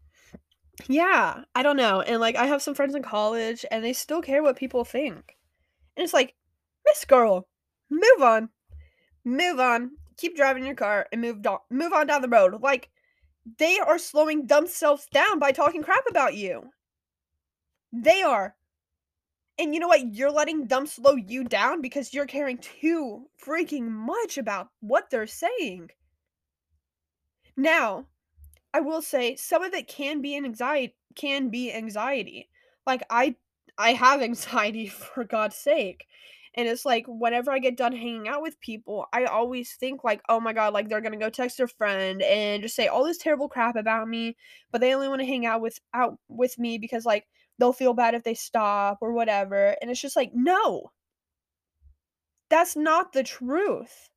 yeah, 0.87 1.43
I 1.55 1.63
don't 1.63 1.77
know. 1.77 2.01
And 2.01 2.19
like 2.19 2.35
I 2.35 2.45
have 2.47 2.61
some 2.61 2.75
friends 2.75 2.95
in 2.95 3.03
college 3.03 3.65
and 3.71 3.83
they 3.83 3.93
still 3.93 4.21
care 4.21 4.41
what 4.41 4.57
people 4.57 4.83
think. 4.83 5.37
And 5.95 6.03
it's 6.03 6.13
like, 6.13 6.35
Miss 6.85 7.05
Girl, 7.05 7.47
move 7.89 8.21
on. 8.21 8.49
Move 9.23 9.59
on. 9.59 9.91
Keep 10.17 10.35
driving 10.35 10.65
your 10.65 10.75
car 10.75 11.07
and 11.11 11.21
move 11.21 11.45
on 11.45 11.59
move 11.69 11.93
on 11.93 12.07
down 12.07 12.21
the 12.21 12.27
road. 12.27 12.61
Like 12.61 12.89
they 13.57 13.79
are 13.79 13.97
slowing 13.97 14.47
themselves 14.47 15.07
down 15.11 15.39
by 15.39 15.51
talking 15.51 15.83
crap 15.83 16.03
about 16.09 16.35
you. 16.35 16.71
They 17.91 18.23
are. 18.23 18.55
And 19.59 19.73
you 19.73 19.79
know 19.79 19.87
what? 19.87 20.15
You're 20.15 20.31
letting 20.31 20.65
them 20.65 20.87
slow 20.87 21.15
you 21.15 21.43
down 21.43 21.81
because 21.81 22.13
you're 22.13 22.25
caring 22.25 22.57
too 22.57 23.27
freaking 23.43 23.87
much 23.87 24.39
about 24.39 24.69
what 24.79 25.11
they're 25.11 25.27
saying. 25.27 25.91
Now, 27.55 28.07
I 28.73 28.79
will 28.81 29.01
say 29.01 29.35
some 29.35 29.63
of 29.63 29.73
it 29.73 29.87
can 29.87 30.21
be 30.21 30.35
an 30.35 30.45
anxiety 30.45 30.95
can 31.15 31.49
be 31.49 31.71
anxiety. 31.71 32.49
Like 32.87 33.03
I 33.09 33.35
I 33.77 33.93
have 33.93 34.21
anxiety 34.29 34.87
for 34.87 35.23
God's 35.23 35.55
sake. 35.57 36.07
And 36.55 36.67
it's 36.67 36.85
like 36.85 37.05
whenever 37.07 37.51
I 37.51 37.57
get 37.59 37.77
done 37.77 37.93
hanging 37.93 38.27
out 38.27 38.43
with 38.43 38.59
people, 38.59 39.07
I 39.11 39.25
always 39.25 39.73
think 39.75 40.03
like, 40.03 40.21
"Oh 40.29 40.39
my 40.39 40.53
god, 40.53 40.73
like 40.73 40.87
they're 40.89 41.01
to 41.01 41.17
go 41.17 41.29
text 41.31 41.57
their 41.57 41.67
friend 41.67 42.21
and 42.21 42.61
just 42.63 42.75
say 42.75 42.87
all 42.87 43.03
this 43.03 43.17
terrible 43.17 43.49
crap 43.49 43.75
about 43.75 44.07
me, 44.07 44.37
but 44.71 44.79
they 44.81 44.93
only 44.93 45.07
want 45.07 45.21
to 45.21 45.25
hang 45.27 45.45
out 45.47 45.61
with 45.61 45.79
out 45.95 46.19
with 46.27 46.59
me 46.59 46.77
because 46.77 47.05
like 47.05 47.27
they'll 47.59 47.73
feel 47.73 47.93
bad 47.95 48.13
if 48.15 48.23
they 48.23 48.35
stop 48.35 48.99
or 49.01 49.13
whatever." 49.13 49.75
And 49.81 49.89
it's 49.91 50.01
just 50.01 50.15
like, 50.15 50.31
"No. 50.33 50.91
That's 52.47 52.77
not 52.77 53.11
the 53.11 53.23
truth." 53.23 54.09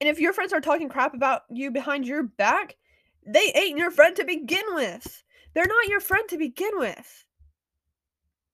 And 0.00 0.08
if 0.08 0.18
your 0.18 0.32
friends 0.32 0.52
are 0.52 0.60
talking 0.60 0.88
crap 0.88 1.14
about 1.14 1.42
you 1.50 1.70
behind 1.70 2.06
your 2.06 2.22
back, 2.22 2.76
they 3.26 3.52
ain't 3.54 3.78
your 3.78 3.90
friend 3.90 4.16
to 4.16 4.24
begin 4.24 4.64
with. 4.74 5.22
They're 5.54 5.66
not 5.66 5.88
your 5.88 6.00
friend 6.00 6.28
to 6.28 6.38
begin 6.38 6.72
with. 6.74 7.24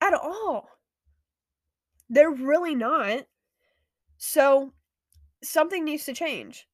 At 0.01 0.15
all. 0.15 0.69
They're 2.09 2.31
really 2.31 2.75
not. 2.75 3.27
So, 4.19 4.73
something 5.43 5.85
needs 5.85 6.05
to 6.05 6.13
change. 6.13 6.67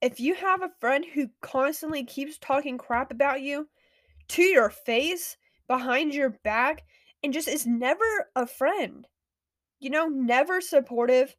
If 0.00 0.20
you 0.20 0.34
have 0.34 0.62
a 0.62 0.72
friend 0.80 1.04
who 1.04 1.28
constantly 1.40 2.04
keeps 2.04 2.38
talking 2.38 2.76
crap 2.76 3.10
about 3.12 3.40
you 3.40 3.68
to 4.28 4.42
your 4.42 4.70
face, 4.70 5.36
behind 5.68 6.12
your 6.12 6.30
back, 6.44 6.82
and 7.22 7.32
just 7.32 7.48
is 7.48 7.66
never 7.66 8.04
a 8.36 8.46
friend, 8.46 9.06
you 9.78 9.90
know, 9.90 10.06
never 10.06 10.60
supportive, 10.60 11.34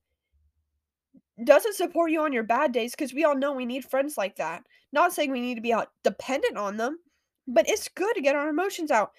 doesn't 1.43 1.75
support 1.75 2.11
you 2.11 2.21
on 2.21 2.33
your 2.33 2.43
bad 2.43 2.71
days 2.71 2.91
because 2.91 3.13
we 3.13 3.23
all 3.23 3.35
know 3.35 3.53
we 3.53 3.65
need 3.65 3.85
friends 3.85 4.17
like 4.17 4.35
that. 4.35 4.63
Not 4.91 5.13
saying 5.13 5.31
we 5.31 5.41
need 5.41 5.55
to 5.55 5.61
be 5.61 5.73
out 5.73 5.89
dependent 6.03 6.57
on 6.57 6.77
them, 6.77 6.99
but 7.47 7.67
it's 7.67 7.89
good 7.89 8.13
to 8.15 8.21
get 8.21 8.35
our 8.35 8.49
emotions 8.49 8.91
out. 8.91 9.11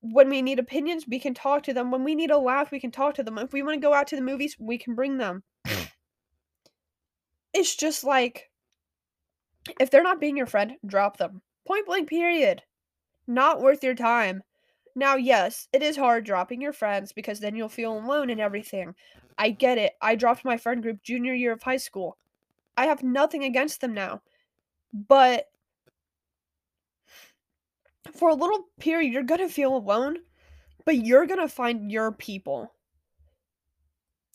When 0.00 0.28
we 0.28 0.42
need 0.42 0.58
opinions, 0.58 1.06
we 1.08 1.18
can 1.18 1.34
talk 1.34 1.62
to 1.64 1.72
them. 1.72 1.90
When 1.90 2.04
we 2.04 2.14
need 2.14 2.30
a 2.30 2.38
laugh, 2.38 2.70
we 2.70 2.80
can 2.80 2.90
talk 2.90 3.14
to 3.14 3.22
them. 3.22 3.38
If 3.38 3.52
we 3.52 3.62
want 3.62 3.80
to 3.80 3.86
go 3.86 3.94
out 3.94 4.06
to 4.08 4.16
the 4.16 4.22
movies, 4.22 4.56
we 4.58 4.78
can 4.78 4.94
bring 4.94 5.18
them. 5.18 5.42
Mm. 5.66 5.88
it's 7.54 7.74
just 7.74 8.04
like 8.04 8.50
if 9.80 9.90
they're 9.90 10.02
not 10.02 10.20
being 10.20 10.36
your 10.36 10.46
friend, 10.46 10.74
drop 10.86 11.16
them. 11.16 11.42
Point 11.66 11.86
blank, 11.86 12.08
period. 12.08 12.62
Not 13.26 13.60
worth 13.60 13.82
your 13.82 13.94
time. 13.94 14.42
Now, 14.98 15.16
yes, 15.16 15.68
it 15.74 15.82
is 15.82 15.94
hard 15.94 16.24
dropping 16.24 16.62
your 16.62 16.72
friends 16.72 17.12
because 17.12 17.38
then 17.38 17.54
you'll 17.54 17.68
feel 17.68 17.92
alone 17.92 18.30
and 18.30 18.40
everything. 18.40 18.94
I 19.36 19.50
get 19.50 19.76
it. 19.76 19.92
I 20.00 20.14
dropped 20.14 20.42
my 20.42 20.56
friend 20.56 20.82
group 20.82 21.02
junior 21.02 21.34
year 21.34 21.52
of 21.52 21.62
high 21.62 21.76
school. 21.76 22.16
I 22.78 22.86
have 22.86 23.02
nothing 23.02 23.44
against 23.44 23.82
them 23.82 23.92
now. 23.92 24.22
But 24.94 25.48
for 28.16 28.30
a 28.30 28.34
little 28.34 28.68
period, 28.80 29.12
you're 29.12 29.22
going 29.22 29.40
to 29.40 29.50
feel 29.50 29.76
alone, 29.76 30.16
but 30.86 30.96
you're 30.96 31.26
going 31.26 31.40
to 31.40 31.48
find 31.48 31.92
your 31.92 32.10
people. 32.10 32.72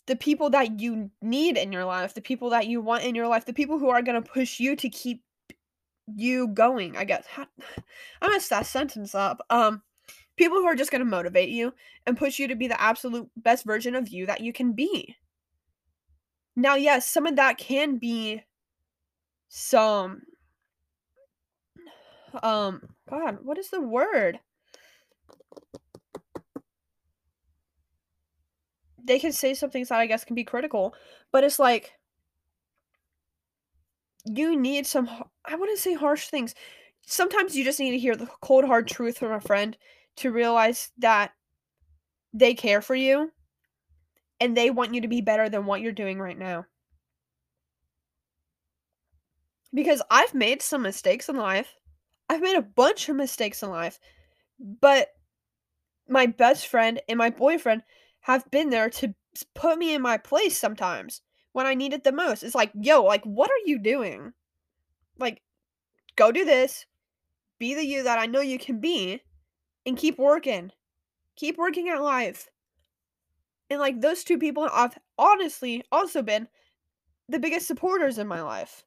The 0.06 0.14
people 0.14 0.50
that 0.50 0.78
you 0.78 1.10
need 1.20 1.56
in 1.56 1.72
your 1.72 1.84
life, 1.84 2.14
the 2.14 2.20
people 2.20 2.50
that 2.50 2.68
you 2.68 2.80
want 2.80 3.02
in 3.02 3.16
your 3.16 3.26
life, 3.26 3.46
the 3.46 3.52
people 3.52 3.80
who 3.80 3.88
are 3.88 4.02
going 4.02 4.22
to 4.22 4.30
push 4.30 4.60
you 4.60 4.76
to 4.76 4.88
keep 4.88 5.24
you 6.14 6.46
going, 6.46 6.96
I 6.96 7.02
guess. 7.02 7.24
I 8.22 8.28
messed 8.28 8.50
that 8.50 8.66
sentence 8.66 9.16
up. 9.16 9.44
Um, 9.50 9.82
people 10.36 10.58
who 10.58 10.66
are 10.66 10.74
just 10.74 10.90
going 10.90 11.00
to 11.00 11.04
motivate 11.04 11.50
you 11.50 11.72
and 12.06 12.16
push 12.16 12.38
you 12.38 12.48
to 12.48 12.54
be 12.54 12.68
the 12.68 12.80
absolute 12.80 13.28
best 13.36 13.64
version 13.64 13.94
of 13.94 14.08
you 14.08 14.26
that 14.26 14.40
you 14.40 14.52
can 14.52 14.72
be. 14.72 15.16
Now, 16.56 16.74
yes, 16.74 17.06
some 17.06 17.26
of 17.26 17.36
that 17.36 17.58
can 17.58 17.98
be 17.98 18.42
some 19.48 20.22
um 22.42 22.80
god, 23.08 23.38
what 23.42 23.58
is 23.58 23.68
the 23.68 23.80
word? 23.80 24.40
They 29.04 29.18
can 29.18 29.32
say 29.32 29.52
some 29.54 29.70
things 29.70 29.88
that 29.88 29.98
I 29.98 30.06
guess 30.06 30.24
can 30.24 30.34
be 30.34 30.44
critical, 30.44 30.94
but 31.32 31.44
it's 31.44 31.58
like 31.58 31.92
you 34.24 34.58
need 34.58 34.86
some 34.86 35.08
I 35.44 35.56
wouldn't 35.56 35.78
say 35.78 35.94
harsh 35.94 36.28
things. 36.28 36.54
Sometimes 37.06 37.56
you 37.56 37.64
just 37.64 37.80
need 37.80 37.90
to 37.90 37.98
hear 37.98 38.14
the 38.16 38.28
cold 38.40 38.64
hard 38.64 38.86
truth 38.88 39.18
from 39.18 39.32
a 39.32 39.40
friend 39.40 39.76
to 40.16 40.30
realize 40.30 40.90
that 40.98 41.32
they 42.32 42.54
care 42.54 42.82
for 42.82 42.94
you 42.94 43.30
and 44.40 44.56
they 44.56 44.70
want 44.70 44.94
you 44.94 45.00
to 45.00 45.08
be 45.08 45.20
better 45.20 45.48
than 45.48 45.66
what 45.66 45.80
you're 45.80 45.92
doing 45.92 46.18
right 46.18 46.38
now. 46.38 46.66
Because 49.74 50.02
I've 50.10 50.34
made 50.34 50.60
some 50.62 50.82
mistakes 50.82 51.28
in 51.28 51.36
life. 51.36 51.76
I've 52.28 52.42
made 52.42 52.56
a 52.56 52.62
bunch 52.62 53.08
of 53.08 53.16
mistakes 53.16 53.62
in 53.62 53.70
life. 53.70 53.98
But 54.58 55.08
my 56.08 56.26
best 56.26 56.66
friend 56.66 57.00
and 57.08 57.18
my 57.18 57.30
boyfriend 57.30 57.82
have 58.20 58.50
been 58.50 58.70
there 58.70 58.90
to 58.90 59.14
put 59.54 59.78
me 59.78 59.94
in 59.94 60.02
my 60.02 60.18
place 60.18 60.58
sometimes 60.58 61.22
when 61.52 61.66
I 61.66 61.74
need 61.74 61.92
it 61.92 62.04
the 62.04 62.12
most. 62.12 62.42
It's 62.42 62.54
like, 62.54 62.72
yo, 62.74 63.02
like, 63.02 63.24
what 63.24 63.50
are 63.50 63.66
you 63.66 63.78
doing? 63.78 64.32
Like, 65.18 65.40
go 66.16 66.32
do 66.32 66.44
this. 66.44 66.86
Be 67.58 67.74
the 67.74 67.86
you 67.86 68.02
that 68.02 68.18
I 68.18 68.26
know 68.26 68.40
you 68.40 68.58
can 68.58 68.80
be 68.80 69.22
and 69.86 69.96
keep 69.96 70.18
working. 70.18 70.72
Keep 71.36 71.58
working 71.58 71.88
at 71.88 72.02
life. 72.02 72.48
And 73.70 73.80
like 73.80 74.00
those 74.00 74.24
two 74.24 74.38
people 74.38 74.68
have 74.68 74.98
honestly 75.18 75.82
also 75.90 76.22
been 76.22 76.48
the 77.28 77.38
biggest 77.38 77.66
supporters 77.66 78.18
in 78.18 78.26
my 78.26 78.42
life. 78.42 78.84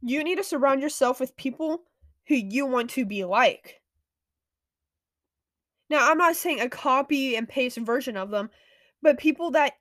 You 0.00 0.24
need 0.24 0.36
to 0.36 0.44
surround 0.44 0.82
yourself 0.82 1.20
with 1.20 1.36
people 1.36 1.82
who 2.26 2.34
you 2.34 2.66
want 2.66 2.90
to 2.90 3.04
be 3.04 3.24
like. 3.24 3.80
Now, 5.90 6.10
I'm 6.10 6.18
not 6.18 6.36
saying 6.36 6.60
a 6.60 6.68
copy 6.68 7.36
and 7.36 7.48
paste 7.48 7.78
version 7.78 8.16
of 8.16 8.30
them, 8.30 8.50
but 9.02 9.18
people 9.18 9.50
that 9.52 9.74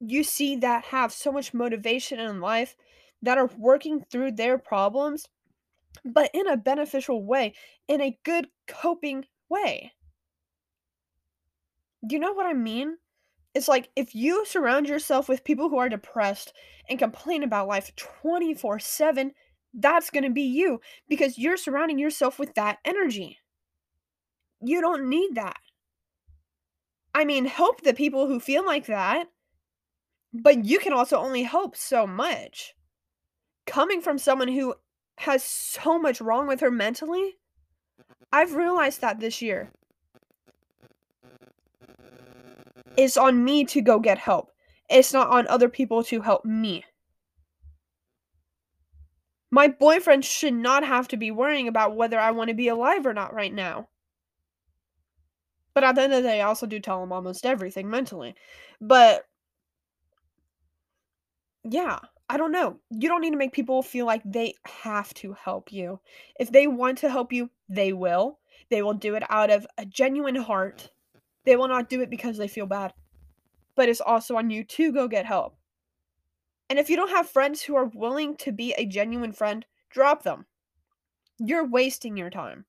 you 0.00 0.22
see 0.22 0.56
that 0.56 0.84
have 0.86 1.12
so 1.12 1.32
much 1.32 1.54
motivation 1.54 2.20
in 2.20 2.40
life 2.40 2.76
that 3.22 3.38
are 3.38 3.50
working 3.58 4.00
through 4.00 4.32
their 4.32 4.58
problems 4.58 5.28
but 6.04 6.30
in 6.34 6.48
a 6.48 6.56
beneficial 6.56 7.24
way, 7.24 7.54
in 7.88 8.00
a 8.00 8.18
good 8.24 8.48
coping 8.66 9.26
way. 9.48 9.92
Do 12.06 12.14
you 12.14 12.20
know 12.20 12.32
what 12.32 12.46
I 12.46 12.54
mean? 12.54 12.96
It's 13.54 13.68
like 13.68 13.88
if 13.94 14.14
you 14.14 14.44
surround 14.44 14.88
yourself 14.88 15.28
with 15.28 15.44
people 15.44 15.68
who 15.68 15.78
are 15.78 15.88
depressed 15.88 16.52
and 16.88 16.98
complain 16.98 17.42
about 17.42 17.68
life 17.68 17.94
24 17.96 18.80
7, 18.80 19.32
that's 19.72 20.10
going 20.10 20.24
to 20.24 20.30
be 20.30 20.42
you 20.42 20.80
because 21.08 21.38
you're 21.38 21.56
surrounding 21.56 21.98
yourself 21.98 22.38
with 22.38 22.54
that 22.54 22.78
energy. 22.84 23.38
You 24.60 24.80
don't 24.80 25.08
need 25.08 25.34
that. 25.34 25.58
I 27.14 27.24
mean, 27.24 27.44
help 27.44 27.82
the 27.82 27.94
people 27.94 28.26
who 28.26 28.40
feel 28.40 28.66
like 28.66 28.86
that, 28.86 29.28
but 30.32 30.64
you 30.64 30.80
can 30.80 30.92
also 30.92 31.16
only 31.16 31.42
help 31.44 31.76
so 31.76 32.06
much. 32.06 32.74
Coming 33.66 34.00
from 34.00 34.18
someone 34.18 34.48
who 34.48 34.74
has 35.16 35.44
so 35.44 35.98
much 35.98 36.20
wrong 36.20 36.46
with 36.46 36.60
her 36.60 36.70
mentally, 36.70 37.36
I've 38.32 38.54
realized 38.54 39.00
that 39.00 39.20
this 39.20 39.40
year. 39.40 39.70
It's 42.96 43.16
on 43.16 43.44
me 43.44 43.64
to 43.66 43.80
go 43.80 43.98
get 43.98 44.18
help. 44.18 44.50
It's 44.88 45.12
not 45.12 45.30
on 45.30 45.46
other 45.48 45.68
people 45.68 46.04
to 46.04 46.20
help 46.20 46.44
me. 46.44 46.84
My 49.50 49.68
boyfriend 49.68 50.24
should 50.24 50.54
not 50.54 50.84
have 50.84 51.06
to 51.08 51.16
be 51.16 51.30
worrying 51.30 51.68
about 51.68 51.96
whether 51.96 52.18
I 52.18 52.32
want 52.32 52.48
to 52.48 52.54
be 52.54 52.68
alive 52.68 53.06
or 53.06 53.14
not 53.14 53.32
right 53.32 53.52
now. 53.52 53.88
But 55.74 55.84
at 55.84 55.94
the 55.94 56.02
end 56.02 56.12
of 56.12 56.22
the 56.22 56.28
day, 56.28 56.40
I 56.40 56.46
also 56.46 56.66
do 56.66 56.80
tell 56.80 57.02
him 57.02 57.12
almost 57.12 57.46
everything 57.46 57.90
mentally. 57.90 58.34
But 58.80 59.24
yeah, 61.64 61.98
I 62.28 62.36
don't 62.36 62.52
know. 62.52 62.78
You 62.90 63.08
don't 63.08 63.20
need 63.20 63.32
to 63.32 63.36
make 63.36 63.52
people 63.52 63.82
feel 63.82 64.06
like 64.06 64.22
they 64.24 64.54
have 64.64 65.12
to 65.14 65.34
help 65.34 65.72
you. 65.72 66.00
If 66.40 66.50
they 66.50 66.66
want 66.66 66.98
to 66.98 67.10
help 67.10 67.32
you, 67.32 67.50
they 67.68 67.92
will. 67.92 68.38
They 68.70 68.82
will 68.82 68.94
do 68.94 69.14
it 69.14 69.22
out 69.28 69.50
of 69.50 69.66
a 69.76 69.84
genuine 69.84 70.36
heart. 70.36 70.90
They 71.44 71.56
will 71.56 71.68
not 71.68 71.90
do 71.90 72.00
it 72.00 72.08
because 72.08 72.38
they 72.38 72.48
feel 72.48 72.66
bad. 72.66 72.94
But 73.76 73.88
it's 73.88 74.00
also 74.00 74.36
on 74.36 74.50
you 74.50 74.64
to 74.64 74.92
go 74.92 75.06
get 75.06 75.26
help. 75.26 75.56
And 76.70 76.78
if 76.78 76.88
you 76.88 76.96
don't 76.96 77.10
have 77.10 77.28
friends 77.28 77.62
who 77.62 77.76
are 77.76 77.90
willing 77.94 78.36
to 78.38 78.52
be 78.52 78.72
a 78.72 78.86
genuine 78.86 79.32
friend, 79.32 79.66
drop 79.90 80.22
them. 80.22 80.46
You're 81.38 81.66
wasting 81.66 82.16
your 82.16 82.30
time. 82.30 82.64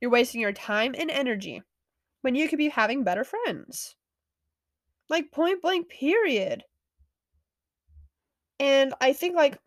You're 0.00 0.10
wasting 0.10 0.40
your 0.40 0.52
time 0.52 0.94
and 0.98 1.10
energy 1.10 1.62
when 2.20 2.34
you 2.34 2.48
could 2.48 2.58
be 2.58 2.68
having 2.68 3.04
better 3.04 3.24
friends. 3.24 3.96
Like 5.08 5.32
point 5.32 5.62
blank, 5.62 5.88
period. 5.88 6.64
And 8.60 8.94
I 9.00 9.12
think, 9.12 9.36
like, 9.36 9.58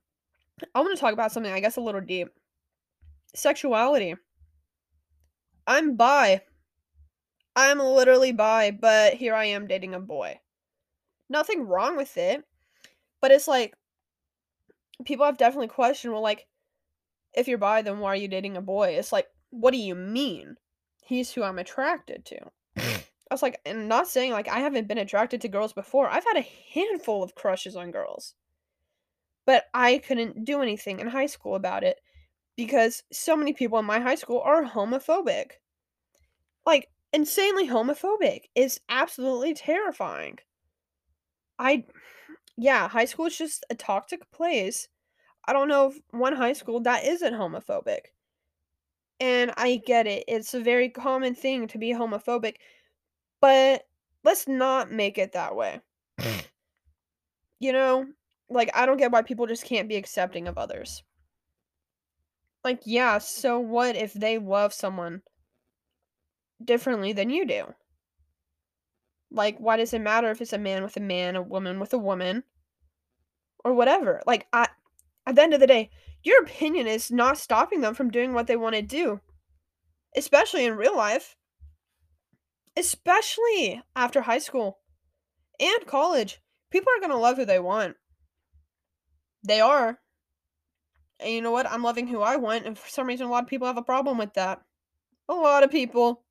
I 0.75 0.81
want 0.81 0.95
to 0.95 0.99
talk 0.99 1.13
about 1.13 1.31
something, 1.31 1.51
I 1.51 1.59
guess, 1.59 1.77
a 1.77 1.81
little 1.81 2.01
deep 2.01 2.29
sexuality. 3.35 4.15
I'm 5.65 5.95
bi. 5.95 6.41
I'm 7.55 7.79
literally 7.79 8.31
bi, 8.31 8.71
but 8.71 9.13
here 9.13 9.33
I 9.33 9.45
am 9.45 9.67
dating 9.67 9.93
a 9.93 9.99
boy. 9.99 10.39
Nothing 11.29 11.67
wrong 11.67 11.97
with 11.97 12.17
it, 12.17 12.43
but 13.21 13.31
it's 13.31 13.47
like 13.47 13.75
people 15.05 15.25
have 15.25 15.37
definitely 15.37 15.67
questioned, 15.67 16.13
well, 16.13 16.21
like, 16.21 16.47
if 17.33 17.47
you're 17.47 17.57
bi, 17.57 17.81
then 17.81 17.99
why 17.99 18.09
are 18.09 18.17
you 18.17 18.27
dating 18.27 18.57
a 18.57 18.61
boy? 18.61 18.89
It's 18.89 19.11
like, 19.11 19.27
what 19.49 19.71
do 19.71 19.77
you 19.77 19.95
mean? 19.95 20.55
He's 21.03 21.31
who 21.31 21.43
I'm 21.43 21.59
attracted 21.59 22.25
to. 22.25 22.39
I 23.31 23.33
was 23.33 23.41
like, 23.41 23.59
and 23.65 23.87
not 23.87 24.07
saying 24.07 24.33
like 24.33 24.49
I 24.49 24.59
haven't 24.59 24.87
been 24.87 24.97
attracted 24.97 25.41
to 25.41 25.47
girls 25.47 25.71
before. 25.71 26.09
I've 26.09 26.25
had 26.25 26.37
a 26.37 26.47
handful 26.73 27.23
of 27.23 27.35
crushes 27.35 27.75
on 27.75 27.91
girls. 27.91 28.33
But 29.45 29.65
I 29.73 29.97
couldn't 29.99 30.45
do 30.45 30.61
anything 30.61 30.99
in 30.99 31.07
high 31.07 31.25
school 31.25 31.55
about 31.55 31.83
it 31.83 31.99
because 32.55 33.03
so 33.11 33.35
many 33.35 33.53
people 33.53 33.79
in 33.79 33.85
my 33.85 33.99
high 33.99 34.15
school 34.15 34.41
are 34.41 34.63
homophobic. 34.63 35.53
Like, 36.65 36.89
insanely 37.11 37.67
homophobic 37.67 38.45
is 38.55 38.79
absolutely 38.89 39.53
terrifying. 39.53 40.39
I, 41.57 41.85
yeah, 42.57 42.87
high 42.87 43.05
school 43.05 43.25
is 43.25 43.37
just 43.37 43.65
a 43.69 43.75
toxic 43.75 44.29
place. 44.31 44.87
I 45.45 45.53
don't 45.53 45.67
know 45.67 45.89
if 45.89 45.99
one 46.11 46.35
high 46.35 46.53
school 46.53 46.79
that 46.81 47.05
isn't 47.05 47.33
homophobic. 47.33 48.11
And 49.19 49.53
I 49.57 49.77
get 49.85 50.07
it. 50.07 50.23
It's 50.27 50.53
a 50.53 50.59
very 50.59 50.89
common 50.89 51.35
thing 51.35 51.67
to 51.67 51.77
be 51.77 51.93
homophobic. 51.93 52.55
But 53.39 53.83
let's 54.23 54.47
not 54.47 54.91
make 54.91 55.17
it 55.17 55.33
that 55.33 55.55
way. 55.55 55.81
you 57.59 57.71
know, 57.73 58.07
like 58.51 58.69
I 58.73 58.85
don't 58.85 58.97
get 58.97 59.11
why 59.11 59.21
people 59.21 59.47
just 59.47 59.65
can't 59.65 59.89
be 59.89 59.95
accepting 59.95 60.47
of 60.47 60.57
others. 60.57 61.03
Like, 62.63 62.81
yeah, 62.85 63.17
so 63.17 63.59
what 63.59 63.95
if 63.95 64.13
they 64.13 64.37
love 64.37 64.73
someone 64.73 65.23
differently 66.63 67.11
than 67.11 67.29
you 67.29 67.45
do? 67.45 67.73
Like, 69.31 69.57
why 69.57 69.77
does 69.77 69.93
it 69.93 70.01
matter 70.01 70.29
if 70.29 70.41
it's 70.41 70.53
a 70.53 70.59
man 70.59 70.83
with 70.83 70.95
a 70.97 71.01
man, 71.01 71.35
a 71.35 71.41
woman 71.41 71.79
with 71.79 71.93
a 71.93 71.97
woman, 71.97 72.43
or 73.63 73.73
whatever? 73.73 74.21
Like, 74.27 74.47
I, 74.53 74.67
at 75.25 75.35
the 75.35 75.41
end 75.41 75.53
of 75.53 75.59
the 75.59 75.67
day, 75.67 75.89
your 76.23 76.43
opinion 76.43 76.85
is 76.85 77.09
not 77.09 77.37
stopping 77.37 77.81
them 77.81 77.95
from 77.95 78.11
doing 78.11 78.33
what 78.33 78.45
they 78.45 78.57
want 78.57 78.75
to 78.75 78.81
do, 78.81 79.21
especially 80.15 80.65
in 80.65 80.75
real 80.75 80.95
life, 80.95 81.35
especially 82.77 83.81
after 83.95 84.21
high 84.21 84.39
school 84.39 84.79
and 85.59 85.87
college. 85.87 86.39
People 86.69 86.91
are 86.95 86.99
going 86.99 87.11
to 87.11 87.17
love 87.17 87.37
who 87.37 87.45
they 87.45 87.59
want. 87.59 87.95
They 89.43 89.61
are. 89.61 89.99
And 91.19 91.31
you 91.31 91.41
know 91.41 91.51
what? 91.51 91.69
I'm 91.69 91.83
loving 91.83 92.07
who 92.07 92.21
I 92.21 92.35
want, 92.35 92.65
and 92.65 92.77
for 92.77 92.89
some 92.89 93.07
reason, 93.07 93.27
a 93.27 93.29
lot 93.29 93.43
of 93.43 93.49
people 93.49 93.67
have 93.67 93.77
a 93.77 93.83
problem 93.83 94.17
with 94.17 94.33
that. 94.33 94.61
A 95.29 95.33
lot 95.33 95.63
of 95.63 95.71
people. 95.71 96.23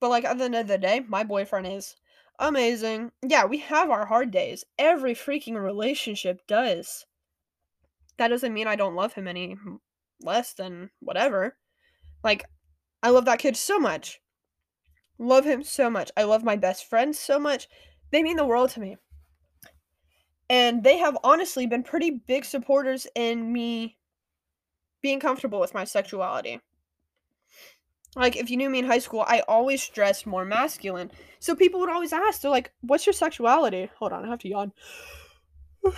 But, 0.00 0.10
like, 0.10 0.24
at 0.24 0.38
the 0.38 0.44
end 0.44 0.54
of 0.54 0.68
the 0.68 0.78
day, 0.78 1.00
my 1.08 1.24
boyfriend 1.24 1.66
is 1.66 1.96
amazing. 2.38 3.10
Yeah, 3.26 3.44
we 3.44 3.58
have 3.58 3.90
our 3.90 4.06
hard 4.06 4.30
days. 4.30 4.64
Every 4.78 5.14
freaking 5.14 5.60
relationship 5.60 6.46
does. 6.46 7.06
That 8.18 8.28
doesn't 8.28 8.54
mean 8.54 8.68
I 8.68 8.76
don't 8.76 8.94
love 8.94 9.14
him 9.14 9.26
any 9.26 9.56
less 10.20 10.54
than 10.54 10.90
whatever. 11.00 11.56
Like, 12.22 12.44
I 13.02 13.10
love 13.10 13.24
that 13.24 13.40
kid 13.40 13.56
so 13.56 13.78
much. 13.78 14.20
Love 15.18 15.44
him 15.44 15.62
so 15.62 15.90
much. 15.90 16.10
I 16.16 16.24
love 16.24 16.44
my 16.44 16.56
best 16.56 16.88
friends 16.88 17.18
so 17.18 17.38
much. 17.38 17.68
They 18.10 18.22
mean 18.22 18.36
the 18.36 18.46
world 18.46 18.70
to 18.70 18.80
me 18.80 18.96
and 20.50 20.84
they 20.84 20.98
have 20.98 21.16
honestly 21.24 21.66
been 21.66 21.82
pretty 21.82 22.10
big 22.10 22.44
supporters 22.44 23.06
in 23.14 23.52
me 23.52 23.96
being 25.00 25.20
comfortable 25.20 25.60
with 25.60 25.74
my 25.74 25.84
sexuality. 25.84 26.60
Like, 28.16 28.36
if 28.36 28.48
you 28.48 28.56
knew 28.56 28.70
me 28.70 28.78
in 28.78 28.86
high 28.86 29.00
school, 29.00 29.24
I 29.26 29.40
always 29.48 29.86
dressed 29.88 30.26
more 30.26 30.44
masculine. 30.44 31.10
So 31.40 31.56
people 31.56 31.80
would 31.80 31.90
always 31.90 32.12
ask, 32.12 32.40
they're 32.40 32.50
like, 32.50 32.72
what's 32.80 33.06
your 33.06 33.12
sexuality? 33.12 33.90
Hold 33.98 34.12
on, 34.12 34.24
I 34.24 34.28
have 34.28 34.38
to 34.40 34.48
yawn. 34.48 34.72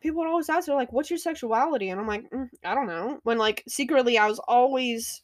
people 0.00 0.20
would 0.20 0.28
always 0.28 0.48
ask, 0.48 0.66
they're 0.66 0.76
like, 0.76 0.92
what's 0.92 1.10
your 1.10 1.18
sexuality? 1.18 1.88
And 1.88 2.00
I'm 2.00 2.06
like, 2.06 2.30
mm, 2.30 2.48
I 2.64 2.74
don't 2.74 2.86
know. 2.86 3.18
When, 3.24 3.36
like, 3.36 3.64
secretly, 3.66 4.16
I 4.16 4.28
was 4.28 4.38
always 4.46 5.22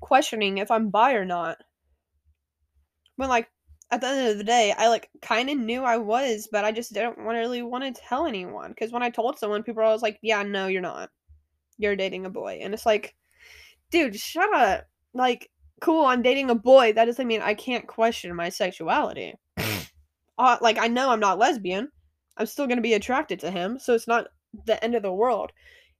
questioning 0.00 0.58
if 0.58 0.70
I'm 0.70 0.88
bi 0.88 1.12
or 1.14 1.26
not. 1.26 1.58
When, 3.16 3.28
like, 3.28 3.48
at 3.90 4.00
the 4.00 4.08
end 4.08 4.28
of 4.28 4.38
the 4.38 4.44
day, 4.44 4.74
I 4.76 4.88
like 4.88 5.08
kind 5.22 5.48
of 5.48 5.58
knew 5.58 5.82
I 5.82 5.96
was, 5.96 6.48
but 6.50 6.64
I 6.64 6.72
just 6.72 6.92
didn't 6.92 7.18
really 7.18 7.62
want 7.62 7.84
to 7.84 8.02
tell 8.02 8.26
anyone. 8.26 8.70
Because 8.70 8.92
when 8.92 9.02
I 9.02 9.10
told 9.10 9.38
someone, 9.38 9.62
people 9.62 9.76
were 9.76 9.84
always 9.84 10.02
like, 10.02 10.18
"Yeah, 10.22 10.42
no, 10.42 10.66
you're 10.66 10.82
not. 10.82 11.10
You're 11.78 11.96
dating 11.96 12.26
a 12.26 12.30
boy," 12.30 12.60
and 12.62 12.74
it's 12.74 12.86
like, 12.86 13.14
dude, 13.90 14.16
shut 14.16 14.52
up. 14.54 14.86
Like, 15.14 15.50
cool, 15.80 16.04
I'm 16.06 16.22
dating 16.22 16.50
a 16.50 16.54
boy. 16.54 16.92
That 16.92 17.04
doesn't 17.06 17.26
mean 17.26 17.42
I 17.42 17.54
can't 17.54 17.86
question 17.86 18.34
my 18.34 18.48
sexuality. 18.48 19.34
uh, 20.38 20.58
like, 20.60 20.78
I 20.78 20.88
know 20.88 21.10
I'm 21.10 21.20
not 21.20 21.38
lesbian. 21.38 21.90
I'm 22.36 22.46
still 22.46 22.66
gonna 22.66 22.80
be 22.80 22.94
attracted 22.94 23.40
to 23.40 23.50
him, 23.50 23.78
so 23.78 23.94
it's 23.94 24.08
not 24.08 24.28
the 24.66 24.82
end 24.82 24.94
of 24.94 25.02
the 25.02 25.12
world. 25.12 25.52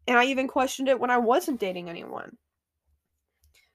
And 0.09 0.18
I 0.18 0.25
even 0.27 0.49
questioned 0.49 0.88
it 0.88 1.01
when 1.01 1.11
I 1.11 1.18
wasn't 1.18 1.61
dating 1.61 1.88
anyone. 1.88 2.37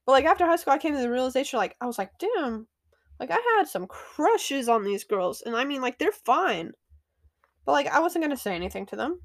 But 0.05 0.13
like 0.13 0.25
after 0.25 0.45
high 0.45 0.55
school, 0.55 0.73
I 0.73 0.77
came 0.77 0.93
to 0.93 1.01
the 1.01 1.11
realization, 1.11 1.57
like 1.57 1.75
I 1.81 1.85
was 1.85 1.97
like, 1.97 2.11
damn, 2.19 2.67
like 3.21 3.29
I 3.31 3.39
had 3.57 3.67
some 3.67 3.85
crushes 3.85 4.67
on 4.67 4.83
these 4.83 5.03
girls, 5.03 5.43
and 5.43 5.55
I 5.55 5.63
mean 5.63 5.79
like 5.79 5.99
they're 5.99 6.11
fine. 6.11 6.71
But 7.65 7.73
like 7.73 7.85
I 7.87 7.99
wasn't 7.99 8.23
gonna 8.23 8.35
say 8.35 8.55
anything 8.55 8.87
to 8.87 8.95
them. 8.95 9.21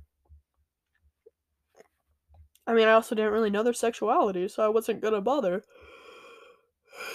I 2.66 2.74
mean 2.74 2.86
I 2.88 2.92
also 2.92 3.14
didn't 3.14 3.32
really 3.32 3.48
know 3.48 3.62
their 3.62 3.72
sexuality, 3.72 4.48
so 4.48 4.62
I 4.62 4.68
wasn't 4.68 5.00
gonna 5.00 5.22
bother. 5.22 5.64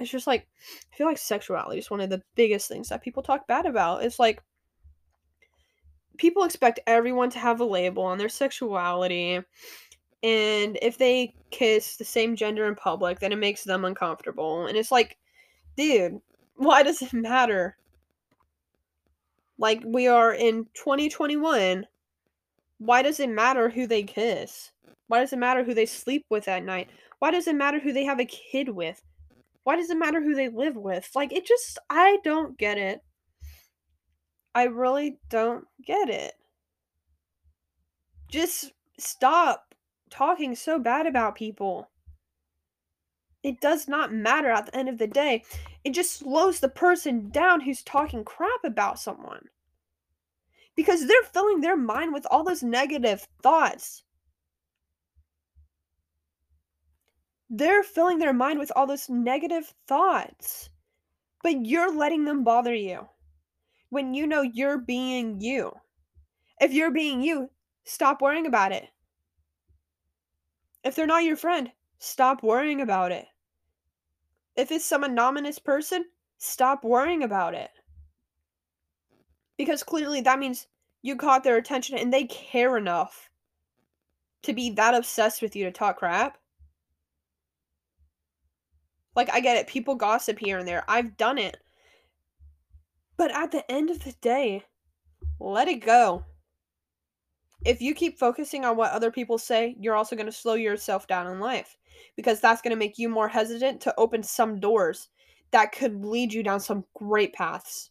it's 0.00 0.10
just 0.10 0.26
like 0.26 0.46
I 0.92 0.96
feel 0.96 1.06
like 1.06 1.18
sexuality 1.18 1.78
is 1.78 1.90
one 1.90 2.00
of 2.00 2.08
the 2.08 2.22
biggest 2.34 2.66
things 2.66 2.88
that 2.88 3.02
people 3.02 3.22
talk 3.22 3.46
bad 3.46 3.66
about. 3.66 4.02
It's 4.02 4.18
like 4.18 4.42
people 6.16 6.44
expect 6.44 6.80
everyone 6.86 7.28
to 7.28 7.38
have 7.38 7.60
a 7.60 7.64
label 7.66 8.04
on 8.04 8.16
their 8.16 8.30
sexuality 8.30 9.42
and 10.24 10.78
if 10.80 10.96
they 10.96 11.34
kiss 11.50 11.96
the 11.96 12.04
same 12.04 12.34
gender 12.34 12.66
in 12.66 12.74
public, 12.74 13.20
then 13.20 13.30
it 13.30 13.38
makes 13.38 13.62
them 13.62 13.84
uncomfortable. 13.84 14.66
And 14.66 14.76
it's 14.76 14.90
like, 14.90 15.18
dude, 15.76 16.18
why 16.56 16.82
does 16.82 17.02
it 17.02 17.12
matter? 17.12 17.76
Like, 19.58 19.82
we 19.84 20.08
are 20.08 20.32
in 20.32 20.64
2021. 20.72 21.86
Why 22.78 23.02
does 23.02 23.20
it 23.20 23.28
matter 23.28 23.68
who 23.68 23.86
they 23.86 24.02
kiss? 24.02 24.70
Why 25.08 25.20
does 25.20 25.34
it 25.34 25.38
matter 25.38 25.62
who 25.62 25.74
they 25.74 25.84
sleep 25.84 26.24
with 26.30 26.48
at 26.48 26.64
night? 26.64 26.88
Why 27.18 27.30
does 27.30 27.46
it 27.46 27.54
matter 27.54 27.78
who 27.78 27.92
they 27.92 28.04
have 28.04 28.18
a 28.18 28.24
kid 28.24 28.70
with? 28.70 29.02
Why 29.64 29.76
does 29.76 29.90
it 29.90 29.98
matter 29.98 30.22
who 30.22 30.34
they 30.34 30.48
live 30.48 30.76
with? 30.76 31.10
Like, 31.14 31.34
it 31.34 31.46
just, 31.46 31.78
I 31.90 32.16
don't 32.24 32.56
get 32.56 32.78
it. 32.78 33.02
I 34.54 34.64
really 34.64 35.18
don't 35.28 35.66
get 35.86 36.08
it. 36.08 36.32
Just 38.30 38.72
stop 38.98 39.73
talking 40.14 40.54
so 40.54 40.78
bad 40.78 41.06
about 41.06 41.34
people. 41.34 41.90
It 43.42 43.60
does 43.60 43.88
not 43.88 44.12
matter 44.12 44.48
at 44.50 44.66
the 44.66 44.76
end 44.76 44.88
of 44.88 44.98
the 44.98 45.06
day. 45.06 45.44
It 45.82 45.92
just 45.92 46.12
slows 46.12 46.60
the 46.60 46.68
person 46.68 47.30
down 47.30 47.60
who's 47.60 47.82
talking 47.82 48.24
crap 48.24 48.64
about 48.64 48.98
someone. 48.98 49.48
Because 50.76 51.06
they're 51.06 51.22
filling 51.32 51.60
their 51.60 51.76
mind 51.76 52.12
with 52.12 52.26
all 52.30 52.42
those 52.42 52.62
negative 52.62 53.26
thoughts. 53.42 54.02
They're 57.50 57.82
filling 57.82 58.18
their 58.18 58.32
mind 58.32 58.58
with 58.58 58.72
all 58.74 58.86
those 58.86 59.08
negative 59.08 59.72
thoughts. 59.86 60.70
But 61.42 61.66
you're 61.66 61.94
letting 61.94 62.24
them 62.24 62.42
bother 62.42 62.74
you 62.74 63.06
when 63.90 64.14
you 64.14 64.26
know 64.26 64.42
you're 64.42 64.78
being 64.78 65.40
you. 65.40 65.72
If 66.60 66.72
you're 66.72 66.90
being 66.90 67.22
you, 67.22 67.50
stop 67.84 68.22
worrying 68.22 68.46
about 68.46 68.72
it. 68.72 68.88
If 70.84 70.94
they're 70.94 71.06
not 71.06 71.24
your 71.24 71.36
friend, 71.36 71.72
stop 71.98 72.42
worrying 72.42 72.82
about 72.82 73.10
it. 73.10 73.26
If 74.54 74.70
it's 74.70 74.84
some 74.84 75.02
anonymous 75.02 75.58
person, 75.58 76.04
stop 76.38 76.84
worrying 76.84 77.22
about 77.22 77.54
it. 77.54 77.70
Because 79.56 79.82
clearly 79.82 80.20
that 80.20 80.38
means 80.38 80.66
you 81.02 81.16
caught 81.16 81.42
their 81.42 81.56
attention 81.56 81.96
and 81.96 82.12
they 82.12 82.24
care 82.24 82.76
enough 82.76 83.30
to 84.42 84.52
be 84.52 84.70
that 84.70 84.94
obsessed 84.94 85.40
with 85.40 85.56
you 85.56 85.64
to 85.64 85.72
talk 85.72 85.98
crap. 85.98 86.38
Like, 89.16 89.30
I 89.32 89.40
get 89.40 89.56
it. 89.56 89.68
People 89.68 89.94
gossip 89.94 90.38
here 90.38 90.58
and 90.58 90.68
there. 90.68 90.84
I've 90.88 91.16
done 91.16 91.38
it. 91.38 91.56
But 93.16 93.30
at 93.30 93.52
the 93.52 93.70
end 93.70 93.90
of 93.90 94.02
the 94.02 94.12
day, 94.20 94.64
let 95.38 95.68
it 95.68 95.76
go. 95.76 96.24
If 97.64 97.80
you 97.80 97.94
keep 97.94 98.18
focusing 98.18 98.64
on 98.64 98.76
what 98.76 98.92
other 98.92 99.10
people 99.10 99.38
say, 99.38 99.74
you're 99.80 99.96
also 99.96 100.16
going 100.16 100.26
to 100.26 100.32
slow 100.32 100.54
yourself 100.54 101.06
down 101.06 101.26
in 101.26 101.40
life 101.40 101.76
because 102.16 102.40
that's 102.40 102.60
going 102.60 102.70
to 102.70 102.76
make 102.76 102.98
you 102.98 103.08
more 103.08 103.28
hesitant 103.28 103.80
to 103.82 103.94
open 103.98 104.22
some 104.22 104.60
doors 104.60 105.08
that 105.50 105.72
could 105.72 106.04
lead 106.04 106.32
you 106.32 106.42
down 106.42 106.60
some 106.60 106.84
great 106.94 107.32
paths. 107.32 107.90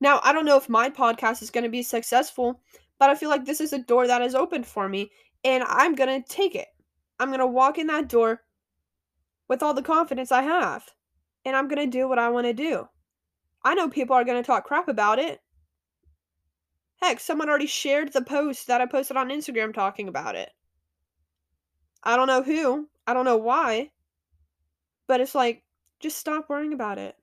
Now, 0.00 0.20
I 0.22 0.32
don't 0.32 0.44
know 0.44 0.56
if 0.56 0.68
my 0.68 0.90
podcast 0.90 1.42
is 1.42 1.50
going 1.50 1.64
to 1.64 1.70
be 1.70 1.82
successful, 1.82 2.60
but 2.98 3.08
I 3.08 3.14
feel 3.14 3.30
like 3.30 3.44
this 3.44 3.60
is 3.60 3.72
a 3.72 3.78
door 3.78 4.06
that 4.06 4.22
is 4.22 4.34
open 4.34 4.64
for 4.64 4.88
me 4.88 5.10
and 5.44 5.64
I'm 5.66 5.94
going 5.94 6.22
to 6.22 6.28
take 6.28 6.54
it. 6.54 6.68
I'm 7.18 7.28
going 7.28 7.40
to 7.40 7.46
walk 7.46 7.78
in 7.78 7.86
that 7.86 8.08
door 8.08 8.42
with 9.48 9.62
all 9.62 9.72
the 9.72 9.82
confidence 9.82 10.32
I 10.32 10.42
have 10.42 10.84
and 11.44 11.56
I'm 11.56 11.68
going 11.68 11.84
to 11.84 11.98
do 11.98 12.08
what 12.08 12.18
I 12.18 12.28
want 12.28 12.46
to 12.46 12.52
do. 12.52 12.88
I 13.64 13.74
know 13.74 13.88
people 13.88 14.16
are 14.16 14.24
going 14.24 14.42
to 14.42 14.46
talk 14.46 14.64
crap 14.64 14.88
about 14.88 15.18
it. 15.18 15.40
Heck, 17.02 17.18
someone 17.18 17.48
already 17.48 17.66
shared 17.66 18.12
the 18.12 18.22
post 18.22 18.68
that 18.68 18.80
I 18.80 18.86
posted 18.86 19.16
on 19.16 19.28
Instagram 19.28 19.74
talking 19.74 20.06
about 20.06 20.36
it. 20.36 20.50
I 22.00 22.16
don't 22.16 22.28
know 22.28 22.42
who, 22.42 22.88
I 23.08 23.12
don't 23.12 23.24
know 23.24 23.38
why, 23.38 23.90
but 25.08 25.20
it's 25.20 25.34
like, 25.34 25.64
just 25.98 26.16
stop 26.16 26.48
worrying 26.48 26.72
about 26.72 26.98
it. 26.98 27.16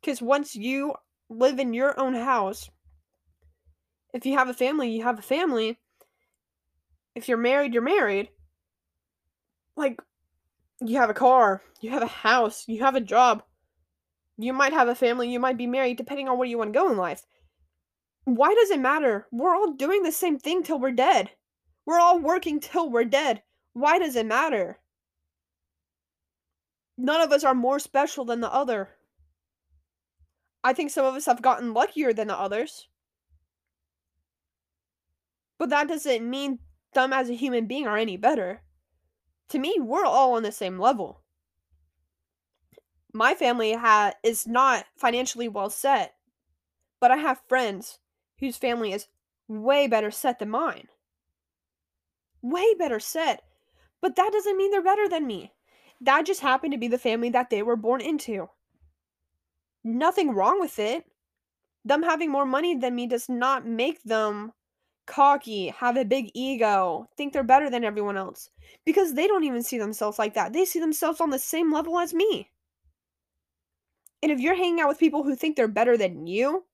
Because 0.00 0.22
once 0.22 0.56
you 0.56 0.94
live 1.28 1.58
in 1.58 1.74
your 1.74 2.00
own 2.00 2.14
house, 2.14 2.70
if 4.14 4.24
you 4.24 4.38
have 4.38 4.48
a 4.48 4.54
family, 4.54 4.90
you 4.90 5.02
have 5.02 5.18
a 5.18 5.22
family. 5.22 5.78
If 7.14 7.28
you're 7.28 7.36
married, 7.36 7.74
you're 7.74 7.82
married. 7.82 8.30
Like, 9.76 10.00
you 10.80 10.96
have 10.96 11.10
a 11.10 11.14
car, 11.14 11.62
you 11.82 11.90
have 11.90 12.02
a 12.02 12.06
house, 12.06 12.64
you 12.66 12.80
have 12.80 12.94
a 12.94 13.00
job. 13.00 13.42
You 14.38 14.54
might 14.54 14.72
have 14.72 14.88
a 14.88 14.94
family, 14.94 15.30
you 15.30 15.38
might 15.38 15.58
be 15.58 15.66
married, 15.66 15.98
depending 15.98 16.28
on 16.28 16.38
where 16.38 16.48
you 16.48 16.56
want 16.56 16.72
to 16.72 16.78
go 16.78 16.90
in 16.90 16.96
life. 16.96 17.26
Why 18.24 18.54
does 18.54 18.70
it 18.70 18.80
matter? 18.80 19.26
We're 19.32 19.54
all 19.54 19.72
doing 19.72 20.02
the 20.02 20.12
same 20.12 20.38
thing 20.38 20.62
till 20.62 20.78
we're 20.78 20.92
dead. 20.92 21.30
We're 21.84 21.98
all 21.98 22.20
working 22.20 22.60
till 22.60 22.90
we're 22.90 23.04
dead. 23.04 23.42
Why 23.72 23.98
does 23.98 24.14
it 24.14 24.26
matter? 24.26 24.78
None 26.96 27.20
of 27.20 27.32
us 27.32 27.42
are 27.42 27.54
more 27.54 27.78
special 27.78 28.24
than 28.24 28.40
the 28.40 28.52
other. 28.52 28.90
I 30.62 30.72
think 30.72 30.90
some 30.90 31.04
of 31.04 31.14
us 31.14 31.26
have 31.26 31.42
gotten 31.42 31.74
luckier 31.74 32.12
than 32.12 32.28
the 32.28 32.38
others. 32.38 32.86
But 35.58 35.70
that 35.70 35.88
doesn't 35.88 36.28
mean 36.28 36.60
them 36.92 37.12
as 37.12 37.28
a 37.28 37.34
human 37.34 37.66
being 37.66 37.86
are 37.86 37.96
any 37.96 38.16
better. 38.16 38.62
To 39.48 39.58
me, 39.58 39.76
we're 39.80 40.04
all 40.04 40.34
on 40.34 40.44
the 40.44 40.52
same 40.52 40.78
level. 40.78 41.22
My 43.12 43.34
family 43.34 43.72
ha- 43.72 44.14
is 44.22 44.46
not 44.46 44.86
financially 44.96 45.48
well 45.48 45.70
set, 45.70 46.14
but 47.00 47.10
I 47.10 47.16
have 47.16 47.42
friends 47.48 47.98
whose 48.42 48.58
family 48.58 48.92
is 48.92 49.08
way 49.48 49.86
better 49.86 50.10
set 50.10 50.38
than 50.38 50.50
mine 50.50 50.88
way 52.42 52.74
better 52.74 53.00
set. 53.00 53.42
But 54.00 54.16
that 54.16 54.32
doesn't 54.32 54.56
mean 54.56 54.70
they're 54.70 54.82
better 54.82 55.08
than 55.08 55.26
me. 55.26 55.52
That 56.00 56.26
just 56.26 56.40
happened 56.40 56.72
to 56.72 56.78
be 56.78 56.88
the 56.88 56.98
family 56.98 57.30
that 57.30 57.50
they 57.50 57.62
were 57.62 57.76
born 57.76 58.00
into. 58.00 58.50
Nothing 59.84 60.34
wrong 60.34 60.60
with 60.60 60.78
it. 60.78 61.04
Them 61.84 62.02
having 62.02 62.30
more 62.30 62.46
money 62.46 62.74
than 62.74 62.94
me 62.94 63.06
does 63.06 63.28
not 63.28 63.66
make 63.66 64.02
them 64.02 64.52
cocky, 65.06 65.68
have 65.68 65.96
a 65.96 66.04
big 66.04 66.30
ego, 66.34 67.08
think 67.16 67.32
they're 67.32 67.42
better 67.42 67.70
than 67.70 67.84
everyone 67.84 68.16
else. 68.16 68.50
Because 68.84 69.14
they 69.14 69.26
don't 69.26 69.44
even 69.44 69.62
see 69.62 69.78
themselves 69.78 70.18
like 70.18 70.34
that. 70.34 70.52
They 70.52 70.64
see 70.64 70.80
themselves 70.80 71.20
on 71.20 71.30
the 71.30 71.38
same 71.38 71.72
level 71.72 71.98
as 71.98 72.12
me. 72.12 72.50
And 74.22 74.30
if 74.30 74.38
you're 74.38 74.54
hanging 74.54 74.80
out 74.80 74.88
with 74.88 74.98
people 74.98 75.24
who 75.24 75.34
think 75.34 75.56
they're 75.56 75.68
better 75.68 75.96
than 75.96 76.26
you, 76.26 76.64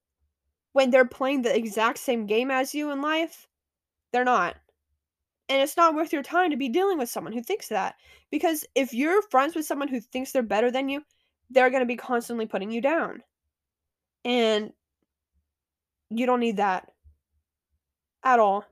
when 0.79 0.91
they're 0.91 1.05
playing 1.05 1.43
the 1.43 1.57
exact 1.57 1.99
same 1.99 2.25
game 2.25 2.53
as 2.53 2.73
you 2.73 2.93
in 2.93 3.03
life, 3.03 3.49
they're 4.13 4.25
not. 4.25 4.55
And 5.49 5.61
it's 5.61 5.77
not 5.77 5.93
worth 5.93 6.13
your 6.13 6.23
time 6.23 6.53
to 6.53 6.57
be 6.57 6.69
dealing 6.69 6.99
with 6.99 7.09
someone 7.09 7.33
who 7.33 7.43
thinks 7.43 7.67
that. 7.67 7.97
Because 8.31 8.65
if 8.77 8.95
you're 8.95 9.21
friends 9.23 9.57
with 9.57 9.67
someone 9.67 9.89
who 9.89 9.99
thinks 9.99 10.31
they're 10.31 10.41
better 10.41 10.71
than 10.71 10.89
you, 10.89 11.03
they're 11.51 11.71
going 11.71 11.83
to 11.83 11.85
be 11.85 11.97
constantly 11.97 12.47
putting 12.47 12.71
you 12.71 12.81
down. 12.81 13.25
And 14.25 14.73
you 16.11 16.27
don't 16.27 16.39
need 16.39 16.59
that 16.59 16.93
at 18.23 18.39
all. 18.39 18.65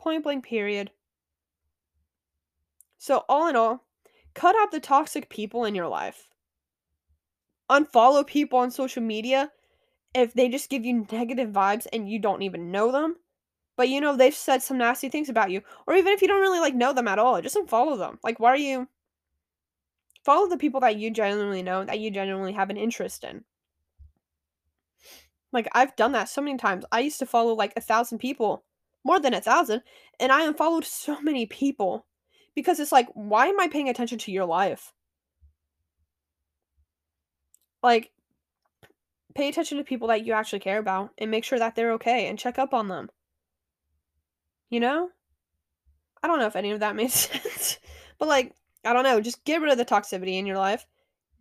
Point 0.00 0.24
blank, 0.24 0.44
period. 0.44 0.90
So, 2.98 3.24
all 3.28 3.46
in 3.46 3.54
all, 3.54 3.84
cut 4.34 4.56
out 4.56 4.72
the 4.72 4.80
toxic 4.80 5.30
people 5.30 5.64
in 5.64 5.76
your 5.76 5.86
life. 5.86 6.26
Unfollow 7.70 8.26
people 8.26 8.58
on 8.58 8.72
social 8.72 9.04
media 9.04 9.52
if 10.14 10.34
they 10.34 10.48
just 10.48 10.70
give 10.70 10.84
you 10.84 11.06
negative 11.12 11.50
vibes 11.50 11.86
and 11.92 12.08
you 12.08 12.18
don't 12.18 12.42
even 12.42 12.70
know 12.70 12.90
them 12.90 13.16
but 13.76 13.88
you 13.88 14.00
know 14.00 14.16
they've 14.16 14.34
said 14.34 14.62
some 14.62 14.78
nasty 14.78 15.08
things 15.08 15.28
about 15.28 15.50
you 15.50 15.62
or 15.86 15.94
even 15.94 16.12
if 16.12 16.20
you 16.20 16.28
don't 16.28 16.42
really 16.42 16.60
like 16.60 16.74
know 16.74 16.92
them 16.92 17.08
at 17.08 17.18
all 17.18 17.40
just 17.40 17.56
unfollow 17.56 17.96
them. 17.96 18.18
Like 18.22 18.38
why 18.38 18.50
are 18.50 18.56
you 18.56 18.88
follow 20.24 20.48
the 20.48 20.58
people 20.58 20.80
that 20.80 20.96
you 20.96 21.10
genuinely 21.10 21.62
know 21.62 21.84
that 21.84 21.98
you 21.98 22.10
genuinely 22.10 22.52
have 22.52 22.70
an 22.70 22.76
interest 22.76 23.24
in. 23.24 23.44
Like 25.52 25.68
i've 25.72 25.96
done 25.96 26.12
that 26.12 26.28
so 26.28 26.42
many 26.42 26.58
times. 26.58 26.84
I 26.92 27.00
used 27.00 27.18
to 27.20 27.26
follow 27.26 27.54
like 27.54 27.72
a 27.76 27.80
thousand 27.80 28.18
people 28.18 28.64
more 29.02 29.18
than 29.18 29.32
a 29.32 29.40
thousand 29.40 29.82
and 30.18 30.30
i 30.30 30.44
unfollowed 30.44 30.84
so 30.84 31.18
many 31.22 31.46
people 31.46 32.04
because 32.54 32.78
it's 32.80 32.92
like 32.92 33.08
why 33.14 33.46
am 33.46 33.58
i 33.60 33.68
paying 33.68 33.88
attention 33.88 34.18
to 34.18 34.32
your 34.32 34.44
life? 34.44 34.92
Like 37.82 38.10
pay 39.34 39.48
attention 39.48 39.78
to 39.78 39.84
people 39.84 40.08
that 40.08 40.24
you 40.24 40.32
actually 40.32 40.60
care 40.60 40.78
about 40.78 41.10
and 41.18 41.30
make 41.30 41.44
sure 41.44 41.58
that 41.58 41.74
they're 41.74 41.92
okay 41.92 42.28
and 42.28 42.38
check 42.38 42.58
up 42.58 42.74
on 42.74 42.88
them 42.88 43.10
you 44.70 44.80
know? 44.80 45.10
I 46.22 46.28
don't 46.28 46.38
know 46.38 46.46
if 46.46 46.56
any 46.56 46.70
of 46.70 46.80
that 46.80 46.96
made 46.96 47.10
sense. 47.10 47.78
but 48.18 48.28
like, 48.28 48.54
I 48.84 48.92
don't 48.94 49.04
know, 49.04 49.20
just 49.20 49.44
get 49.44 49.60
rid 49.60 49.70
of 49.70 49.78
the 49.78 49.84
toxicity 49.84 50.38
in 50.38 50.46
your 50.46 50.56
life. 50.56 50.86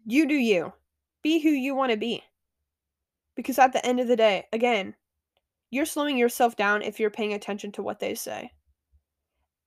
You 0.06 0.28
do 0.28 0.36
you. 0.36 0.73
Be 1.21 1.39
who 1.39 1.49
you 1.49 1.75
want 1.75 1.91
to 1.91 1.97
be. 1.97 2.23
Because 3.36 3.60
at 3.60 3.71
the 3.71 3.86
end 3.86 3.99
of 3.99 4.08
the 4.08 4.17
day, 4.17 4.47
again, 4.52 4.95
you're 5.69 5.86
slowing 5.86 6.17
yourself 6.17 6.56
down 6.58 6.82
if 6.82 6.99
you're 6.99 7.10
paying 7.10 7.34
attention 7.34 7.71
to 7.73 7.84
what 7.84 7.99
they 7.99 8.15
say. 8.15 8.52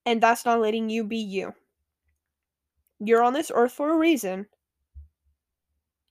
And 0.05 0.21
that's 0.21 0.45
not 0.45 0.59
letting 0.59 0.89
you 0.89 1.03
be 1.03 1.17
you. 1.17 1.53
You're 2.99 3.23
on 3.23 3.33
this 3.33 3.51
earth 3.53 3.71
for 3.71 3.91
a 3.91 3.97
reason. 3.97 4.47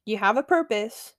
You 0.07 0.17
have 0.17 0.37
a 0.37 0.43
purpose. 0.43 1.15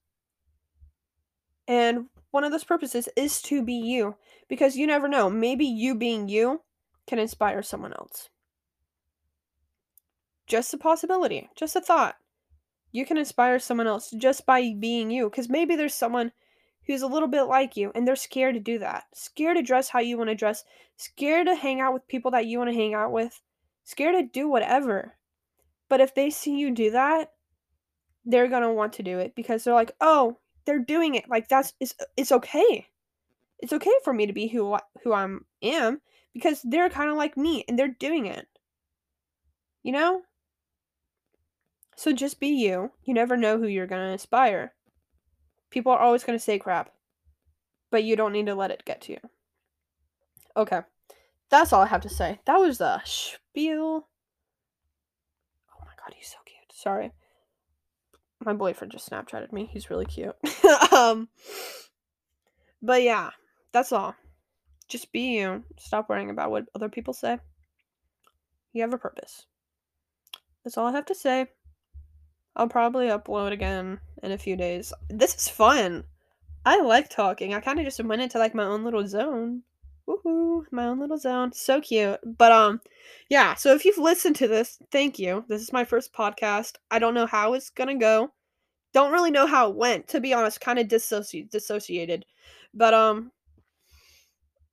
And 1.67 2.05
one 2.31 2.43
of 2.43 2.51
those 2.51 2.63
purposes 2.63 3.07
is 3.15 3.41
to 3.43 3.63
be 3.63 3.73
you 3.73 4.15
because 4.49 4.75
you 4.75 4.87
never 4.87 5.07
know. 5.07 5.29
Maybe 5.29 5.65
you 5.65 5.95
being 5.95 6.27
you 6.27 6.61
can 7.07 7.19
inspire 7.19 7.61
someone 7.61 7.93
else. 7.93 8.29
Just 10.47 10.73
a 10.73 10.77
possibility, 10.77 11.49
just 11.55 11.75
a 11.75 11.81
thought. 11.81 12.15
You 12.91 13.05
can 13.05 13.17
inspire 13.17 13.59
someone 13.59 13.87
else 13.87 14.11
just 14.11 14.45
by 14.45 14.73
being 14.77 15.09
you 15.09 15.29
because 15.29 15.49
maybe 15.49 15.75
there's 15.75 15.95
someone 15.95 16.31
who's 16.85 17.01
a 17.01 17.07
little 17.07 17.29
bit 17.29 17.43
like 17.43 17.77
you 17.77 17.91
and 17.95 18.07
they're 18.07 18.15
scared 18.15 18.55
to 18.55 18.59
do 18.59 18.77
that. 18.79 19.05
Scared 19.13 19.57
to 19.57 19.63
dress 19.63 19.89
how 19.89 19.99
you 19.99 20.17
want 20.17 20.29
to 20.29 20.35
dress, 20.35 20.63
scared 20.97 21.47
to 21.47 21.55
hang 21.55 21.79
out 21.81 21.93
with 21.93 22.07
people 22.07 22.31
that 22.31 22.45
you 22.45 22.57
want 22.57 22.69
to 22.69 22.75
hang 22.75 22.93
out 22.93 23.11
with, 23.11 23.41
scared 23.83 24.15
to 24.15 24.23
do 24.23 24.49
whatever. 24.49 25.15
But 25.89 26.01
if 26.01 26.13
they 26.13 26.29
see 26.29 26.57
you 26.57 26.71
do 26.71 26.91
that, 26.91 27.31
they're 28.25 28.47
going 28.47 28.63
to 28.63 28.71
want 28.71 28.93
to 28.93 29.03
do 29.03 29.19
it 29.19 29.35
because 29.35 29.63
they're 29.63 29.73
like, 29.73 29.91
"Oh, 29.99 30.37
they're 30.65 30.79
doing 30.79 31.15
it. 31.15 31.29
Like 31.29 31.47
that's 31.47 31.73
it's 31.79 31.95
it's 32.17 32.31
okay. 32.31 32.87
It's 33.59 33.73
okay 33.73 33.93
for 34.03 34.13
me 34.13 34.25
to 34.25 34.33
be 34.33 34.47
who 34.47 34.77
who 35.03 35.13
I'm 35.13 35.45
am 35.61 36.01
because 36.33 36.61
they're 36.63 36.89
kind 36.89 37.09
of 37.09 37.17
like 37.17 37.37
me 37.37 37.63
and 37.67 37.77
they're 37.77 37.87
doing 37.87 38.25
it." 38.25 38.47
You 39.83 39.91
know? 39.91 40.21
So 41.95 42.11
just 42.11 42.39
be 42.39 42.47
you. 42.47 42.91
You 43.03 43.13
never 43.13 43.37
know 43.37 43.57
who 43.57 43.67
you're 43.67 43.87
going 43.87 44.01
to 44.01 44.11
inspire. 44.11 44.73
People 45.69 45.91
are 45.91 45.99
always 45.99 46.23
going 46.23 46.37
to 46.37 46.43
say 46.43 46.57
crap, 46.57 46.91
but 47.91 48.03
you 48.03 48.15
don't 48.15 48.33
need 48.33 48.47
to 48.47 48.55
let 48.55 48.71
it 48.71 48.85
get 48.85 49.01
to 49.01 49.13
you. 49.13 49.19
Okay. 50.55 50.81
That's 51.49 51.71
all 51.71 51.81
I 51.81 51.87
have 51.87 52.01
to 52.01 52.09
say. 52.09 52.39
That 52.45 52.57
was 52.57 52.81
a 52.81 53.01
spiel. 53.05 54.07
Oh 55.69 55.81
my 55.81 55.93
god, 55.97 56.15
he's 56.15 56.27
so 56.27 56.37
cute. 56.45 56.73
Sorry. 56.73 57.11
My 58.45 58.53
boyfriend 58.53 58.91
just 58.91 59.09
Snapchatted 59.09 59.51
me. 59.51 59.69
He's 59.71 59.89
really 59.89 60.05
cute. 60.05 60.35
um 60.91 61.29
But 62.81 63.03
yeah, 63.03 63.31
that's 63.71 63.91
all. 63.91 64.15
Just 64.87 65.11
be 65.11 65.37
you. 65.37 65.63
Stop 65.79 66.09
worrying 66.09 66.29
about 66.29 66.51
what 66.51 66.65
other 66.75 66.89
people 66.89 67.13
say. 67.13 67.39
You 68.73 68.81
have 68.81 68.93
a 68.93 68.97
purpose. 68.97 69.45
That's 70.63 70.77
all 70.77 70.87
I 70.87 70.91
have 70.91 71.05
to 71.07 71.15
say. 71.15 71.47
I'll 72.55 72.67
probably 72.67 73.07
upload 73.07 73.51
again 73.51 73.99
in 74.21 74.31
a 74.31 74.37
few 74.37 74.55
days. 74.55 74.93
This 75.09 75.35
is 75.35 75.47
fun. 75.47 76.03
I 76.65 76.81
like 76.81 77.09
talking. 77.09 77.53
I 77.53 77.59
kind 77.59 77.79
of 77.79 77.85
just 77.85 78.03
went 78.03 78.21
into 78.21 78.37
like 78.37 78.55
my 78.55 78.63
own 78.63 78.83
little 78.83 79.07
zone. 79.07 79.63
Woohoo, 80.07 80.65
my 80.71 80.85
own 80.85 80.99
little 80.99 81.17
zone. 81.17 81.53
So 81.53 81.79
cute. 81.81 82.19
But 82.25 82.51
um 82.51 82.81
yeah, 83.29 83.55
so 83.55 83.73
if 83.73 83.85
you've 83.85 83.97
listened 83.97 84.35
to 84.37 84.47
this, 84.47 84.77
thank 84.91 85.17
you. 85.19 85.45
This 85.47 85.61
is 85.61 85.73
my 85.73 85.85
first 85.85 86.13
podcast. 86.13 86.75
I 86.91 86.99
don't 86.99 87.13
know 87.13 87.25
how 87.25 87.53
it's 87.53 87.69
going 87.69 87.89
to 87.89 87.95
go. 87.95 88.31
Don't 88.93 89.11
really 89.11 89.31
know 89.31 89.47
how 89.47 89.69
it 89.69 89.75
went, 89.75 90.07
to 90.09 90.21
be 90.21 90.33
honest, 90.33 90.61
kind 90.61 90.77
of 90.79 90.87
dissoci- 90.87 91.49
dissociated. 91.49 92.25
But 92.73 92.93
um 92.93 93.31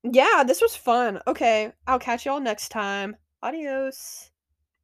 yeah, 0.03 0.43
this 0.47 0.63
was 0.63 0.75
fun. 0.77 1.21
Okay, 1.27 1.73
I'll 1.87 1.99
catch 1.99 2.27
y'all 2.27 2.41
next 2.41 2.71
time. 2.71 3.17
Adios. 3.43 4.30